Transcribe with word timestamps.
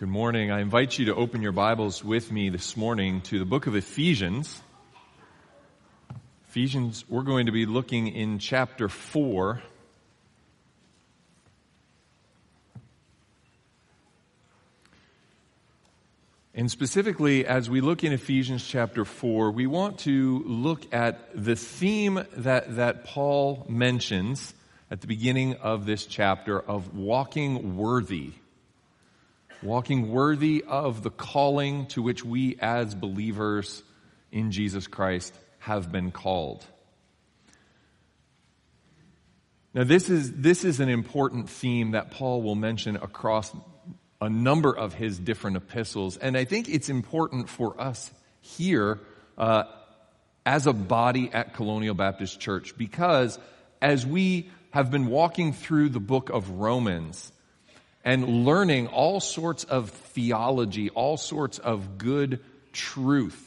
Good 0.00 0.08
morning. 0.08 0.50
I 0.50 0.60
invite 0.60 0.98
you 0.98 1.04
to 1.04 1.14
open 1.14 1.42
your 1.42 1.52
Bibles 1.52 2.02
with 2.02 2.32
me 2.32 2.48
this 2.48 2.74
morning 2.74 3.20
to 3.24 3.38
the 3.38 3.44
book 3.44 3.66
of 3.66 3.76
Ephesians. 3.76 4.62
Ephesians, 6.48 7.04
we're 7.06 7.20
going 7.20 7.44
to 7.44 7.52
be 7.52 7.66
looking 7.66 8.08
in 8.08 8.38
chapter 8.38 8.88
4. 8.88 9.60
And 16.54 16.70
specifically, 16.70 17.44
as 17.44 17.68
we 17.68 17.82
look 17.82 18.02
in 18.02 18.14
Ephesians 18.14 18.66
chapter 18.66 19.04
4, 19.04 19.50
we 19.50 19.66
want 19.66 19.98
to 19.98 20.42
look 20.46 20.94
at 20.94 21.28
the 21.34 21.56
theme 21.56 22.24
that, 22.38 22.76
that 22.76 23.04
Paul 23.04 23.66
mentions 23.68 24.54
at 24.90 25.02
the 25.02 25.06
beginning 25.06 25.56
of 25.56 25.84
this 25.84 26.06
chapter 26.06 26.58
of 26.58 26.96
walking 26.96 27.76
worthy 27.76 28.32
walking 29.62 30.10
worthy 30.10 30.64
of 30.66 31.02
the 31.02 31.10
calling 31.10 31.86
to 31.86 32.02
which 32.02 32.24
we 32.24 32.56
as 32.60 32.94
believers 32.94 33.82
in 34.32 34.50
Jesus 34.50 34.86
Christ 34.86 35.34
have 35.58 35.92
been 35.92 36.10
called. 36.10 36.64
Now 39.74 39.84
this 39.84 40.08
is, 40.08 40.32
this 40.32 40.64
is 40.64 40.80
an 40.80 40.88
important 40.88 41.48
theme 41.48 41.92
that 41.92 42.10
Paul 42.10 42.42
will 42.42 42.54
mention 42.54 42.96
across 42.96 43.52
a 44.20 44.28
number 44.28 44.76
of 44.76 44.94
his 44.94 45.18
different 45.18 45.56
epistles. 45.56 46.16
And 46.16 46.36
I 46.36 46.44
think 46.44 46.68
it's 46.68 46.88
important 46.88 47.48
for 47.48 47.80
us 47.80 48.10
here, 48.40 48.98
uh, 49.38 49.64
as 50.44 50.66
a 50.66 50.72
body 50.72 51.30
at 51.32 51.54
Colonial 51.54 51.94
Baptist 51.94 52.40
Church, 52.40 52.76
because 52.76 53.38
as 53.80 54.06
we 54.06 54.50
have 54.70 54.90
been 54.90 55.06
walking 55.06 55.52
through 55.52 55.90
the 55.90 56.00
book 56.00 56.30
of 56.30 56.50
Romans, 56.50 57.30
and 58.04 58.44
learning 58.44 58.86
all 58.88 59.20
sorts 59.20 59.64
of 59.64 59.90
theology, 59.90 60.90
all 60.90 61.16
sorts 61.16 61.58
of 61.58 61.98
good 61.98 62.40
truth. 62.72 63.46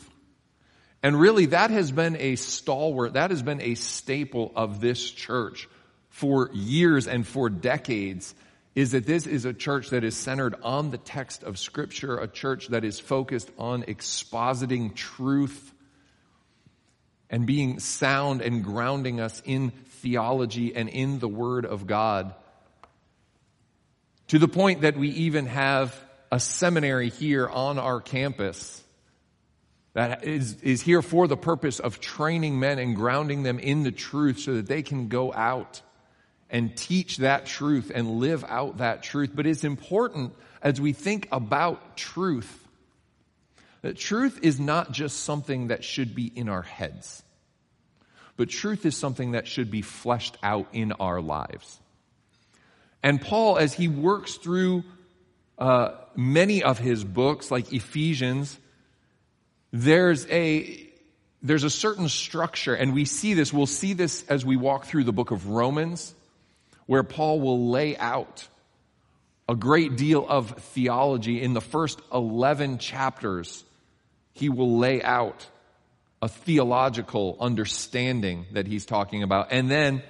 And 1.02 1.19
really, 1.19 1.47
that 1.47 1.69
has 1.72 1.91
been 1.91 2.16
a 2.17 2.36
stalwart, 2.36 3.14
that 3.14 3.31
has 3.31 3.44
been 3.44 3.61
a 3.61 3.75
staple 3.75 4.53
of 4.55 4.80
this 4.80 5.11
church 5.11 5.67
for 6.09 6.50
years 6.53 7.08
and 7.08 7.27
for 7.27 7.50
decades, 7.50 8.33
is 8.75 8.92
that 8.92 9.05
this 9.05 9.27
is 9.27 9.45
a 9.45 9.53
church 9.53 9.89
that 9.89 10.03
is 10.03 10.16
centered 10.16 10.55
on 10.64 10.92
the 10.92 10.97
text 10.97 11.44
of 11.44 11.59
Scripture, 11.59 12.17
a 12.17 12.27
church 12.27 12.70
that 12.70 12.86
is 12.86 12.99
focused 12.99 13.52
on 13.58 13.83
expositing 13.83 14.95
truth 14.95 15.73
and 17.30 17.45
being 17.45 17.80
sound 17.80 18.42
and 18.42 18.64
grounding 18.64 19.20
us 19.20 19.42
in 19.45 19.72
theology 20.02 20.75
and 20.75 20.88
in 20.88 21.20
the 21.20 21.27
Word 21.27 21.66
of 21.66 21.86
God. 21.88 22.33
To 24.34 24.39
the 24.39 24.48
point 24.48 24.81
that 24.81 24.98
we 24.98 25.09
even 25.09 25.45
have 25.45 25.95
a 26.31 26.39
seminary 26.39 27.09
here 27.09 27.48
on 27.48 27.78
our 27.78 28.02
campus 28.02 28.84
that 29.94 30.23
is, 30.23 30.59
is 30.64 30.81
here 30.81 31.03
for 31.03 31.28
the 31.28 31.38
purpose 31.38 31.80
of 31.80 32.00
training 32.00 32.59
men 32.59 32.80
and 32.80 32.95
grounding 32.95 33.44
them 33.44 33.59
in 33.59 33.84
the 33.84 33.92
truth 33.92 34.39
so 34.39 34.56
that 34.56 34.66
they 34.66 34.81
can 34.81 35.08
go 35.08 35.31
out 35.31 35.84
and 36.50 36.76
teach 36.76 37.17
that 37.17 37.45
truth 37.45 37.92
and 37.94 38.09
live 38.09 38.44
out 38.50 38.80
that 38.80 39.04
truth. 39.04 39.30
But 39.36 39.45
it's 39.45 39.64
important 39.64 40.34
as 40.64 40.81
we 40.81 40.94
think 40.94 41.28
about 41.31 41.95
truth 41.95 42.67
that 43.84 43.98
truth 43.98 44.39
is 44.42 44.59
not 44.59 44.92
just 44.92 45.20
something 45.20 45.67
that 45.67 45.84
should 45.84 46.16
be 46.16 46.26
in 46.26 46.50
our 46.50 46.64
heads, 46.64 47.22
but 48.36 48.50
truth 48.50 48.84
is 48.88 48.98
something 48.98 49.34
that 49.34 49.45
should 49.48 49.70
be 49.70 49.84
fleshed 49.84 50.39
out 50.42 50.70
in 50.73 50.92
our 50.94 51.22
lives. 51.22 51.80
And 53.03 53.21
Paul, 53.21 53.57
as 53.57 53.73
he 53.73 53.89
works 53.89 54.35
through 54.35 54.85
uh, 55.59 55.91
many 56.15 56.63
of 56.63 56.79
his 56.79 57.03
books, 57.03 57.51
like 57.51 57.73
Ephesians, 57.73 58.57
there's 59.71 60.25
a 60.27 60.79
there's 61.41 61.65
a 61.65 61.69
certain 61.69 62.07
structure, 62.07 62.73
and 62.73 62.93
we 62.93 63.03
see 63.03 63.33
this. 63.33 63.51
We'll 63.51 63.65
see 63.65 63.91
this 63.91 64.23
as 64.30 64.45
we 64.45 64.55
walk 64.55 64.86
through 64.86 65.03
the 65.03 65.11
book 65.11 65.31
of 65.31 65.49
Romans, 65.49 66.15
where 66.86 67.03
Paul 67.03 67.42
will 67.42 67.69
lay 67.69 67.97
out 67.97 68.47
a 69.49 69.55
great 69.55 69.97
deal 69.97 70.25
of 70.25 70.52
theology 70.52 71.42
in 71.42 71.53
the 71.53 71.59
first 71.59 71.99
11 72.13 72.77
chapters. 72.77 73.65
He 74.31 74.47
will 74.47 74.77
lay 74.77 75.03
out 75.03 75.45
a 76.21 76.30
theological 76.30 77.36
understanding 77.42 78.45
that 78.53 78.65
he's 78.65 78.86
talking 78.86 79.23
about. 79.23 79.49
And 79.52 79.69
then 79.69 80.02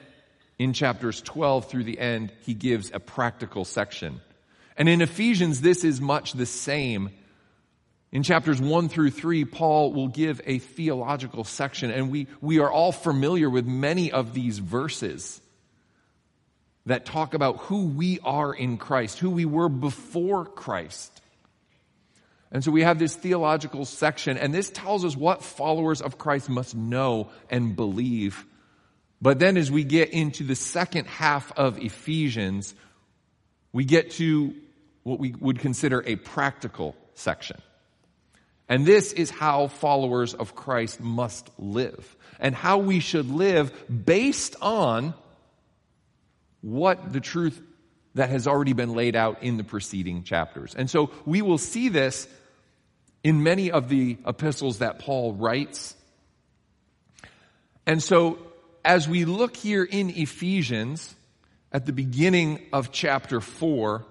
in 0.60 0.74
chapters 0.74 1.22
12 1.22 1.70
through 1.70 1.84
the 1.84 2.00
end, 2.00 2.32
he 2.42 2.54
gives 2.54 2.92
a 2.94 3.00
practical 3.00 3.66
section. 3.66 4.22
And 4.78 4.88
in 4.90 5.02
Ephesians, 5.02 5.62
this 5.62 5.84
is 5.84 6.00
much 6.02 6.34
the 6.34 6.46
same. 6.46 7.10
In 8.12 8.24
chapters 8.24 8.62
1 8.62 8.90
through 8.90 9.12
3, 9.12 9.46
Paul 9.46 9.94
will 9.94 10.08
give 10.08 10.42
a 10.46 10.60
theological 10.60 11.44
section, 11.44 11.92
and 11.92 12.12
we, 12.12 12.28
we 12.42 12.60
are 12.60 12.72
all 12.72 12.92
familiar 12.92 13.50
with 13.50 13.66
many 13.66 14.12
of 14.12 14.34
these 14.34 14.60
verses 14.60 15.42
that 16.86 17.06
talk 17.06 17.34
about 17.34 17.58
who 17.58 17.86
we 17.86 18.20
are 18.24 18.54
in 18.54 18.78
Christ, 18.78 19.20
who 19.20 19.32
we 19.32 19.46
were 19.46 19.70
before 19.70 20.46
Christ. 20.46 21.22
And 22.52 22.64
so 22.64 22.72
we 22.72 22.84
have 22.84 23.00
this 23.00 23.16
theological 23.16 23.86
section, 23.86 24.38
and 24.38 24.54
this 24.54 24.70
tells 24.70 25.04
us 25.04 25.16
what 25.16 25.44
followers 25.44 26.02
of 26.02 26.20
Christ 26.20 26.50
must 26.50 26.76
know 26.76 27.32
and 27.50 27.76
believe 27.76 28.46
but 29.24 29.40
then 29.40 29.56
as 29.56 29.72
we 29.72 29.86
get 29.86 30.10
into 30.10 30.44
the 30.44 30.54
second 30.54 31.08
half 31.08 31.50
of 31.54 31.80
Ephesians, 31.80 32.76
we 33.72 33.86
get 33.86 34.12
to 34.12 34.54
what 35.04 35.18
we 35.18 35.34
would 35.40 35.60
consider 35.60 36.04
a 36.06 36.18
practical 36.18 36.94
section. 37.14 37.62
And 38.68 38.86
this 38.86 39.14
is 39.14 39.30
how 39.30 39.68
followers 39.68 40.34
of 40.34 40.56
Christ 40.56 41.00
must 41.00 41.50
live 41.58 42.18
and 42.38 42.54
how 42.54 42.80
we 42.80 43.00
should 43.00 43.32
live 43.32 43.72
based 44.06 44.58
on 44.62 45.14
what 46.60 47.14
the 47.14 47.22
truth 47.22 47.62
that 48.16 48.30
has 48.30 48.46
already 48.46 48.74
been 48.74 48.94
laid 48.94 49.16
out 49.16 49.42
in 49.42 49.56
the 49.56 49.64
preceding 49.64 50.24
chapters. 50.26 50.76
And 50.76 50.90
so 50.90 51.12
we 51.26 51.42
will 51.42 51.58
see 51.58 51.88
this 51.88 52.28
in 53.24 53.42
many 53.42 53.72
of 53.72 53.88
the 53.88 54.18
epistles 54.28 54.80
that 54.80 55.00
Paul 55.00 55.32
writes. 55.32 55.96
And 57.86 58.04
so 58.04 58.38
as 58.84 59.08
we 59.08 59.26
look 59.26 59.56
here 59.56 59.84
in 59.84 60.10
Ephesians 60.10 61.16
at 61.72 61.86
the 61.86 61.94
beginning 61.94 62.62
of 62.74 62.92
chapter 62.92 63.40
4, 63.40 64.06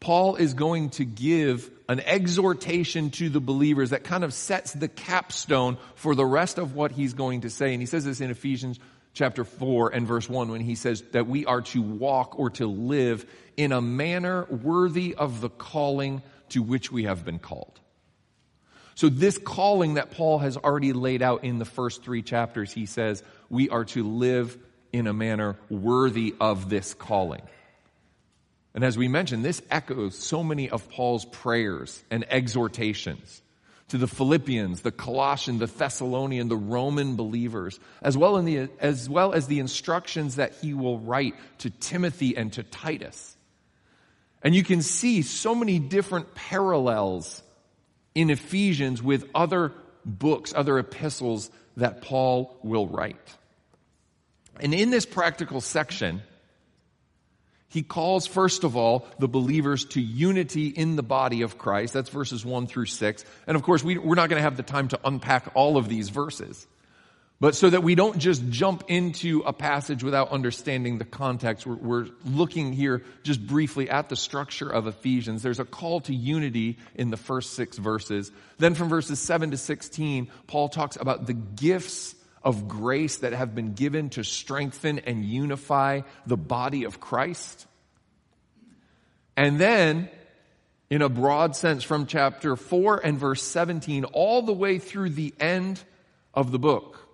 Paul 0.00 0.36
is 0.36 0.54
going 0.54 0.90
to 0.90 1.04
give 1.04 1.70
an 1.88 2.00
exhortation 2.00 3.10
to 3.10 3.28
the 3.28 3.40
believers 3.40 3.90
that 3.90 4.04
kind 4.04 4.24
of 4.24 4.32
sets 4.32 4.72
the 4.72 4.88
capstone 4.88 5.76
for 5.96 6.14
the 6.14 6.24
rest 6.24 6.58
of 6.58 6.74
what 6.74 6.92
he's 6.92 7.14
going 7.14 7.42
to 7.42 7.50
say. 7.50 7.72
And 7.72 7.82
he 7.82 7.86
says 7.86 8.04
this 8.04 8.20
in 8.20 8.30
Ephesians 8.30 8.78
chapter 9.12 9.44
4 9.44 9.90
and 9.90 10.06
verse 10.06 10.28
1 10.28 10.50
when 10.50 10.60
he 10.60 10.74
says 10.74 11.02
that 11.12 11.26
we 11.26 11.44
are 11.46 11.62
to 11.62 11.82
walk 11.82 12.38
or 12.38 12.50
to 12.50 12.66
live 12.66 13.26
in 13.56 13.72
a 13.72 13.80
manner 13.80 14.44
worthy 14.44 15.14
of 15.14 15.40
the 15.40 15.48
calling 15.48 16.22
to 16.50 16.62
which 16.62 16.92
we 16.92 17.04
have 17.04 17.24
been 17.24 17.38
called. 17.38 17.80
So 18.98 19.08
this 19.08 19.38
calling 19.38 19.94
that 19.94 20.10
Paul 20.10 20.40
has 20.40 20.56
already 20.56 20.92
laid 20.92 21.22
out 21.22 21.44
in 21.44 21.60
the 21.60 21.64
first 21.64 22.02
three 22.02 22.20
chapters, 22.20 22.72
he 22.72 22.84
says, 22.84 23.22
we 23.48 23.68
are 23.68 23.84
to 23.84 24.02
live 24.02 24.58
in 24.92 25.06
a 25.06 25.12
manner 25.12 25.56
worthy 25.70 26.34
of 26.40 26.68
this 26.68 26.94
calling. 26.94 27.42
And 28.74 28.82
as 28.82 28.98
we 28.98 29.06
mentioned, 29.06 29.44
this 29.44 29.62
echoes 29.70 30.18
so 30.18 30.42
many 30.42 30.68
of 30.68 30.90
Paul's 30.90 31.24
prayers 31.24 32.02
and 32.10 32.24
exhortations 32.28 33.40
to 33.90 33.98
the 33.98 34.08
Philippians, 34.08 34.80
the 34.80 34.90
Colossian, 34.90 35.60
the 35.60 35.66
Thessalonian, 35.66 36.48
the 36.48 36.56
Roman 36.56 37.14
believers, 37.14 37.78
as 38.02 38.18
well, 38.18 38.42
the, 38.42 38.68
as 38.80 39.08
well 39.08 39.32
as 39.32 39.46
the 39.46 39.60
instructions 39.60 40.34
that 40.36 40.54
he 40.54 40.74
will 40.74 40.98
write 40.98 41.36
to 41.58 41.70
Timothy 41.70 42.36
and 42.36 42.52
to 42.54 42.64
Titus. 42.64 43.36
And 44.42 44.56
you 44.56 44.64
can 44.64 44.82
see 44.82 45.22
so 45.22 45.54
many 45.54 45.78
different 45.78 46.34
parallels 46.34 47.44
in 48.18 48.30
Ephesians 48.30 49.00
with 49.00 49.30
other 49.32 49.72
books, 50.04 50.52
other 50.52 50.76
epistles 50.76 51.52
that 51.76 52.02
Paul 52.02 52.58
will 52.64 52.88
write. 52.88 53.16
And 54.58 54.74
in 54.74 54.90
this 54.90 55.06
practical 55.06 55.60
section, 55.60 56.22
he 57.68 57.84
calls, 57.84 58.26
first 58.26 58.64
of 58.64 58.76
all, 58.76 59.06
the 59.20 59.28
believers 59.28 59.84
to 59.90 60.00
unity 60.00 60.66
in 60.66 60.96
the 60.96 61.02
body 61.04 61.42
of 61.42 61.58
Christ. 61.58 61.94
That's 61.94 62.08
verses 62.08 62.44
1 62.44 62.66
through 62.66 62.86
6. 62.86 63.24
And 63.46 63.54
of 63.56 63.62
course, 63.62 63.84
we, 63.84 63.98
are 63.98 64.16
not 64.16 64.28
going 64.28 64.40
to 64.40 64.42
have 64.42 64.56
the 64.56 64.64
time 64.64 64.88
to 64.88 64.98
unpack 65.04 65.52
all 65.54 65.76
of 65.76 65.88
these 65.88 66.08
verses. 66.08 66.66
But 67.40 67.54
so 67.54 67.70
that 67.70 67.84
we 67.84 67.94
don't 67.94 68.18
just 68.18 68.48
jump 68.48 68.84
into 68.88 69.42
a 69.46 69.52
passage 69.52 70.02
without 70.02 70.30
understanding 70.30 70.98
the 70.98 71.04
context, 71.04 71.66
we're, 71.66 71.76
we're, 71.76 72.06
looking 72.24 72.72
here 72.72 73.04
just 73.22 73.46
briefly 73.46 73.88
at 73.88 74.08
the 74.08 74.16
structure 74.16 74.68
of 74.68 74.88
Ephesians. 74.88 75.42
There's 75.42 75.60
a 75.60 75.64
call 75.64 76.00
to 76.00 76.14
unity 76.14 76.78
in 76.96 77.10
the 77.10 77.16
first 77.16 77.52
six 77.52 77.78
verses. 77.78 78.32
Then 78.58 78.74
from 78.74 78.88
verses 78.88 79.20
7 79.20 79.52
to 79.52 79.56
16, 79.56 80.30
Paul 80.48 80.68
talks 80.68 80.96
about 80.96 81.26
the 81.26 81.32
gifts 81.32 82.16
of 82.42 82.66
grace 82.66 83.18
that 83.18 83.32
have 83.32 83.54
been 83.54 83.74
given 83.74 84.10
to 84.10 84.24
strengthen 84.24 84.98
and 85.00 85.24
unify 85.24 86.00
the 86.26 86.36
body 86.36 86.84
of 86.84 86.98
Christ. 86.98 87.66
And 89.36 89.60
then 89.60 90.10
in 90.90 91.02
a 91.02 91.08
broad 91.08 91.54
sense 91.54 91.84
from 91.84 92.06
chapter 92.06 92.56
4 92.56 92.98
and 93.04 93.16
verse 93.16 93.44
17 93.44 94.04
all 94.06 94.42
the 94.42 94.52
way 94.52 94.80
through 94.80 95.10
the 95.10 95.32
end 95.38 95.80
of 96.34 96.50
the 96.50 96.58
book. 96.58 97.07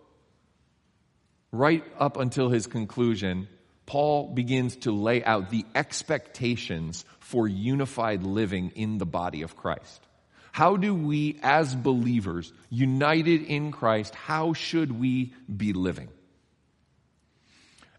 Right 1.55 1.85
up 2.01 2.17
until 2.17 2.49
his 2.49 2.67
conclusion, 2.67 3.47
Paul 3.87 4.35
begins 4.35 4.75
to 4.79 4.91
lay 4.91 5.23
out 5.23 5.51
the 5.51 5.65
expectations 5.73 7.05
for 7.21 7.47
unified 7.47 8.25
living 8.25 8.73
in 8.75 8.99
the 8.99 9.07
body 9.07 9.43
of 9.43 9.57
Christ. 9.57 10.05
How 10.51 10.77
do 10.77 10.93
we, 10.93 11.39
as 11.45 11.73
believers, 11.73 12.53
united 12.71 13.43
in 13.43 13.71
Christ, 13.71 14.17
how 14.17 14.53
should 14.53 14.99
we 14.99 15.33
be 15.57 15.73
living? 15.73 16.09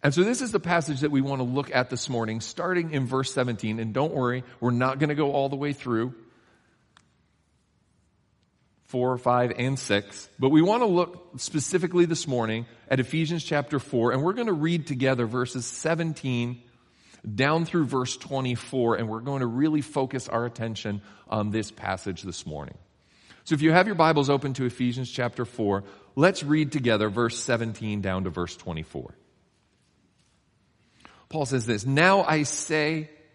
And 0.03 0.13
so 0.13 0.25
this 0.25 0.41
is 0.41 0.51
the 0.51 0.59
passage 0.59 0.99
that 0.99 1.11
we 1.11 1.21
want 1.21 1.39
to 1.39 1.45
look 1.45 1.73
at 1.73 1.89
this 1.89 2.09
morning, 2.09 2.41
starting 2.41 2.91
in 2.91 3.05
verse 3.05 3.33
17. 3.33 3.79
And 3.79 3.93
don't 3.93 4.13
worry, 4.13 4.43
we're 4.59 4.71
not 4.71 4.99
going 4.99 5.07
to 5.07 5.15
go 5.15 5.31
all 5.31 5.47
the 5.47 5.55
way 5.55 5.71
through 5.71 6.13
4, 8.85 9.17
5, 9.17 9.53
and 9.57 9.79
6. 9.79 10.29
But 10.37 10.49
we 10.49 10.61
want 10.61 10.81
to 10.83 10.87
look 10.87 11.39
specifically 11.39 12.05
this 12.05 12.27
morning 12.27 12.65
at 12.89 12.99
Ephesians 12.99 13.43
chapter 13.43 13.79
4, 13.79 14.11
and 14.11 14.23
we're 14.23 14.33
going 14.33 14.47
to 14.47 14.53
read 14.53 14.87
together 14.87 15.25
verses 15.25 15.65
17 15.65 16.61
down 17.33 17.65
through 17.65 17.85
verse 17.85 18.15
24, 18.17 18.97
and 18.97 19.09
we're 19.09 19.21
going 19.21 19.39
to 19.39 19.47
really 19.47 19.81
focus 19.81 20.29
our 20.29 20.45
attention 20.45 21.01
on 21.27 21.49
this 21.49 21.71
passage 21.71 22.21
this 22.21 22.45
morning. 22.45 22.77
So 23.45 23.55
if 23.55 23.61
you 23.61 23.71
have 23.71 23.87
your 23.87 23.95
Bibles 23.95 24.29
open 24.29 24.53
to 24.53 24.65
Ephesians 24.65 25.09
chapter 25.09 25.45
4, 25.45 25.83
let's 26.15 26.43
read 26.43 26.71
together 26.71 27.09
verse 27.09 27.39
17 27.39 28.01
down 28.01 28.25
to 28.25 28.29
verse 28.29 28.55
24. 28.55 29.13
Paul 31.29 31.45
says 31.45 31.65
this, 31.65 31.85
Now 31.85 32.23
I 32.23 32.43
say 32.43 33.09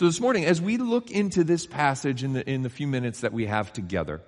So 0.00 0.06
this 0.06 0.18
morning, 0.18 0.46
as 0.46 0.62
we 0.62 0.78
look 0.78 1.10
into 1.10 1.44
this 1.44 1.66
passage 1.66 2.24
in 2.24 2.32
the, 2.32 2.50
in 2.50 2.62
the 2.62 2.70
few 2.70 2.86
minutes 2.86 3.20
that 3.20 3.34
we 3.34 3.44
have 3.44 3.70
together, 3.70 4.22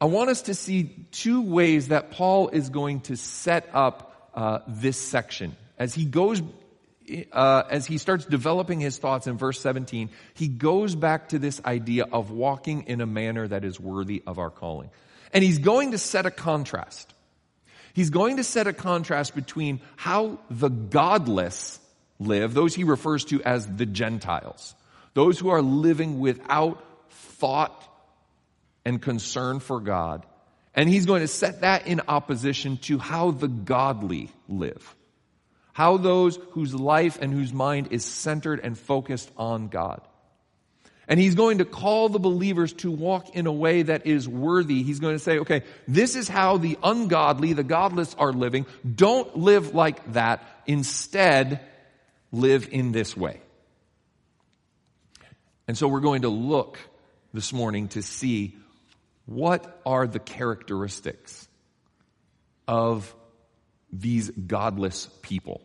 I 0.00 0.06
want 0.06 0.30
us 0.30 0.42
to 0.42 0.54
see 0.54 1.06
two 1.12 1.42
ways 1.42 1.88
that 1.88 2.10
Paul 2.10 2.48
is 2.48 2.68
going 2.68 3.02
to 3.02 3.16
set 3.16 3.70
up 3.72 4.32
uh, 4.34 4.58
this 4.66 4.96
section. 5.00 5.54
As 5.78 5.94
he 5.94 6.06
goes, 6.06 6.42
uh, 7.30 7.62
as 7.70 7.86
he 7.86 7.98
starts 7.98 8.24
developing 8.24 8.80
his 8.80 8.98
thoughts 8.98 9.28
in 9.28 9.38
verse 9.38 9.60
17, 9.60 10.10
he 10.34 10.48
goes 10.48 10.96
back 10.96 11.28
to 11.28 11.38
this 11.38 11.60
idea 11.64 12.06
of 12.10 12.32
walking 12.32 12.88
in 12.88 13.00
a 13.00 13.06
manner 13.06 13.46
that 13.46 13.64
is 13.64 13.78
worthy 13.78 14.24
of 14.26 14.40
our 14.40 14.50
calling. 14.50 14.90
And 15.32 15.44
he's 15.44 15.60
going 15.60 15.92
to 15.92 15.98
set 15.98 16.26
a 16.26 16.32
contrast. 16.32 17.14
He's 17.92 18.10
going 18.10 18.38
to 18.38 18.42
set 18.42 18.66
a 18.66 18.72
contrast 18.72 19.36
between 19.36 19.82
how 19.94 20.40
the 20.50 20.68
godless 20.68 21.78
live, 22.18 22.54
those 22.54 22.74
he 22.74 22.84
refers 22.84 23.24
to 23.26 23.42
as 23.42 23.66
the 23.66 23.86
Gentiles, 23.86 24.74
those 25.14 25.38
who 25.38 25.48
are 25.48 25.62
living 25.62 26.18
without 26.20 26.82
thought 27.10 27.84
and 28.84 29.00
concern 29.00 29.60
for 29.60 29.80
God. 29.80 30.24
And 30.74 30.88
he's 30.88 31.06
going 31.06 31.22
to 31.22 31.28
set 31.28 31.62
that 31.62 31.86
in 31.86 32.02
opposition 32.08 32.76
to 32.78 32.98
how 32.98 33.32
the 33.32 33.48
godly 33.48 34.30
live. 34.48 34.94
How 35.72 35.96
those 35.96 36.36
whose 36.50 36.74
life 36.74 37.18
and 37.20 37.32
whose 37.32 37.52
mind 37.52 37.88
is 37.90 38.04
centered 38.04 38.60
and 38.60 38.76
focused 38.76 39.30
on 39.36 39.68
God. 39.68 40.00
And 41.08 41.18
he's 41.18 41.34
going 41.34 41.58
to 41.58 41.64
call 41.64 42.10
the 42.10 42.18
believers 42.18 42.74
to 42.74 42.90
walk 42.90 43.34
in 43.34 43.46
a 43.46 43.52
way 43.52 43.82
that 43.82 44.06
is 44.06 44.28
worthy. 44.28 44.82
He's 44.82 45.00
going 45.00 45.14
to 45.14 45.18
say, 45.18 45.38
okay, 45.38 45.62
this 45.86 46.16
is 46.16 46.28
how 46.28 46.58
the 46.58 46.76
ungodly, 46.82 47.54
the 47.54 47.64
godless 47.64 48.14
are 48.14 48.32
living. 48.32 48.66
Don't 48.94 49.36
live 49.36 49.74
like 49.74 50.12
that. 50.12 50.42
Instead, 50.66 51.60
live 52.32 52.68
in 52.70 52.92
this 52.92 53.16
way. 53.16 53.40
And 55.66 55.76
so 55.76 55.88
we're 55.88 56.00
going 56.00 56.22
to 56.22 56.28
look 56.28 56.78
this 57.32 57.52
morning 57.52 57.88
to 57.88 58.02
see 58.02 58.56
what 59.26 59.80
are 59.84 60.06
the 60.06 60.18
characteristics 60.18 61.48
of 62.66 63.14
these 63.92 64.30
godless 64.30 65.08
people 65.22 65.62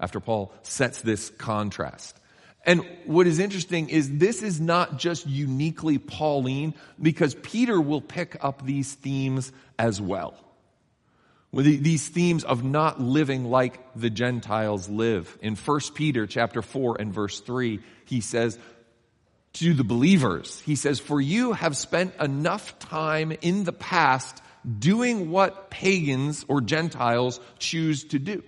after 0.00 0.20
Paul 0.20 0.52
sets 0.62 1.02
this 1.02 1.30
contrast. 1.30 2.18
And 2.66 2.86
what 3.04 3.26
is 3.26 3.38
interesting 3.38 3.90
is 3.90 4.18
this 4.18 4.42
is 4.42 4.60
not 4.60 4.98
just 4.98 5.26
uniquely 5.26 5.98
Pauline 5.98 6.74
because 7.00 7.34
Peter 7.34 7.78
will 7.80 8.00
pick 8.00 8.42
up 8.42 8.64
these 8.64 8.94
themes 8.94 9.52
as 9.78 10.00
well. 10.00 10.43
These 11.54 12.08
themes 12.08 12.42
of 12.44 12.64
not 12.64 13.00
living 13.00 13.44
like 13.44 13.78
the 13.94 14.10
Gentiles 14.10 14.88
live. 14.88 15.38
In 15.40 15.54
1 15.56 15.80
Peter 15.94 16.26
chapter 16.26 16.62
4 16.62 16.96
and 17.00 17.12
verse 17.12 17.40
3, 17.40 17.80
he 18.06 18.20
says 18.20 18.58
to 19.54 19.72
the 19.72 19.84
believers, 19.84 20.60
he 20.60 20.74
says, 20.74 20.98
for 20.98 21.20
you 21.20 21.52
have 21.52 21.76
spent 21.76 22.16
enough 22.20 22.78
time 22.80 23.32
in 23.40 23.64
the 23.64 23.72
past 23.72 24.42
doing 24.78 25.30
what 25.30 25.70
pagans 25.70 26.44
or 26.48 26.60
Gentiles 26.60 27.38
choose 27.58 28.04
to 28.04 28.18
do. 28.18 28.42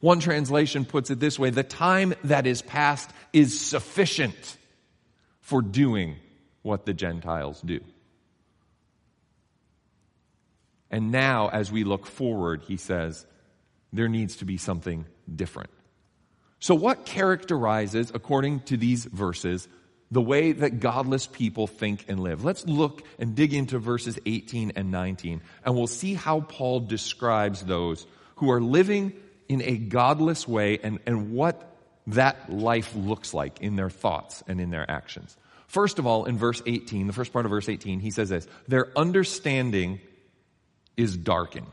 One 0.00 0.20
translation 0.20 0.84
puts 0.84 1.10
it 1.10 1.18
this 1.18 1.38
way, 1.38 1.50
the 1.50 1.64
time 1.64 2.14
that 2.24 2.46
is 2.46 2.62
past 2.62 3.10
is 3.32 3.60
sufficient 3.60 4.56
for 5.40 5.62
doing 5.62 6.16
what 6.62 6.86
the 6.86 6.94
Gentiles 6.94 7.60
do. 7.60 7.80
And 10.90 11.10
now, 11.10 11.48
as 11.48 11.70
we 11.70 11.84
look 11.84 12.06
forward, 12.06 12.62
he 12.66 12.76
says, 12.76 13.26
there 13.92 14.08
needs 14.08 14.36
to 14.36 14.44
be 14.44 14.56
something 14.56 15.06
different. 15.32 15.70
So, 16.60 16.74
what 16.74 17.04
characterizes, 17.06 18.10
according 18.12 18.60
to 18.60 18.76
these 18.76 19.04
verses, 19.04 19.68
the 20.10 20.20
way 20.20 20.52
that 20.52 20.80
godless 20.80 21.26
people 21.26 21.66
think 21.66 22.06
and 22.08 22.20
live? 22.20 22.44
Let's 22.44 22.66
look 22.66 23.02
and 23.18 23.34
dig 23.34 23.54
into 23.54 23.78
verses 23.78 24.18
18 24.26 24.72
and 24.76 24.90
19, 24.90 25.42
and 25.64 25.74
we'll 25.74 25.86
see 25.86 26.14
how 26.14 26.40
Paul 26.40 26.80
describes 26.80 27.62
those 27.62 28.06
who 28.36 28.50
are 28.50 28.60
living 28.60 29.12
in 29.48 29.62
a 29.62 29.76
godless 29.76 30.48
way 30.48 30.78
and, 30.82 30.98
and 31.06 31.32
what 31.32 31.76
that 32.08 32.52
life 32.52 32.94
looks 32.94 33.34
like 33.34 33.60
in 33.60 33.76
their 33.76 33.90
thoughts 33.90 34.42
and 34.48 34.60
in 34.60 34.70
their 34.70 34.90
actions. 34.90 35.36
First 35.66 35.98
of 35.98 36.06
all, 36.06 36.24
in 36.24 36.38
verse 36.38 36.62
18, 36.64 37.06
the 37.06 37.12
first 37.12 37.32
part 37.32 37.44
of 37.44 37.50
verse 37.50 37.68
18, 37.68 38.00
he 38.00 38.10
says 38.10 38.30
this 38.30 38.48
their 38.66 38.88
understanding 38.98 40.00
is 40.98 41.16
darkened. 41.16 41.72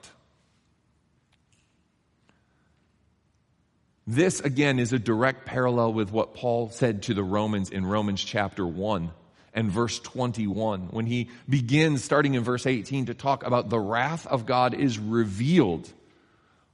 This, 4.07 4.39
again, 4.39 4.77
is 4.77 4.93
a 4.93 4.99
direct 4.99 5.45
parallel 5.45 5.91
with 5.91 6.11
what 6.11 6.35
Paul 6.35 6.69
said 6.69 7.03
to 7.03 7.15
the 7.15 7.23
Romans 7.23 7.71
in 7.71 7.85
Romans 7.85 8.23
chapter 8.23 8.65
1 8.65 9.11
and 9.55 9.71
verse 9.71 9.99
21, 9.99 10.89
when 10.91 11.07
he 11.07 11.29
begins, 11.49 12.03
starting 12.03 12.35
in 12.35 12.43
verse 12.43 12.67
18, 12.67 13.07
to 13.07 13.13
talk 13.15 13.43
about 13.43 13.69
the 13.69 13.79
wrath 13.79 14.27
of 14.27 14.45
God 14.45 14.75
is 14.75 14.99
revealed 14.99 15.91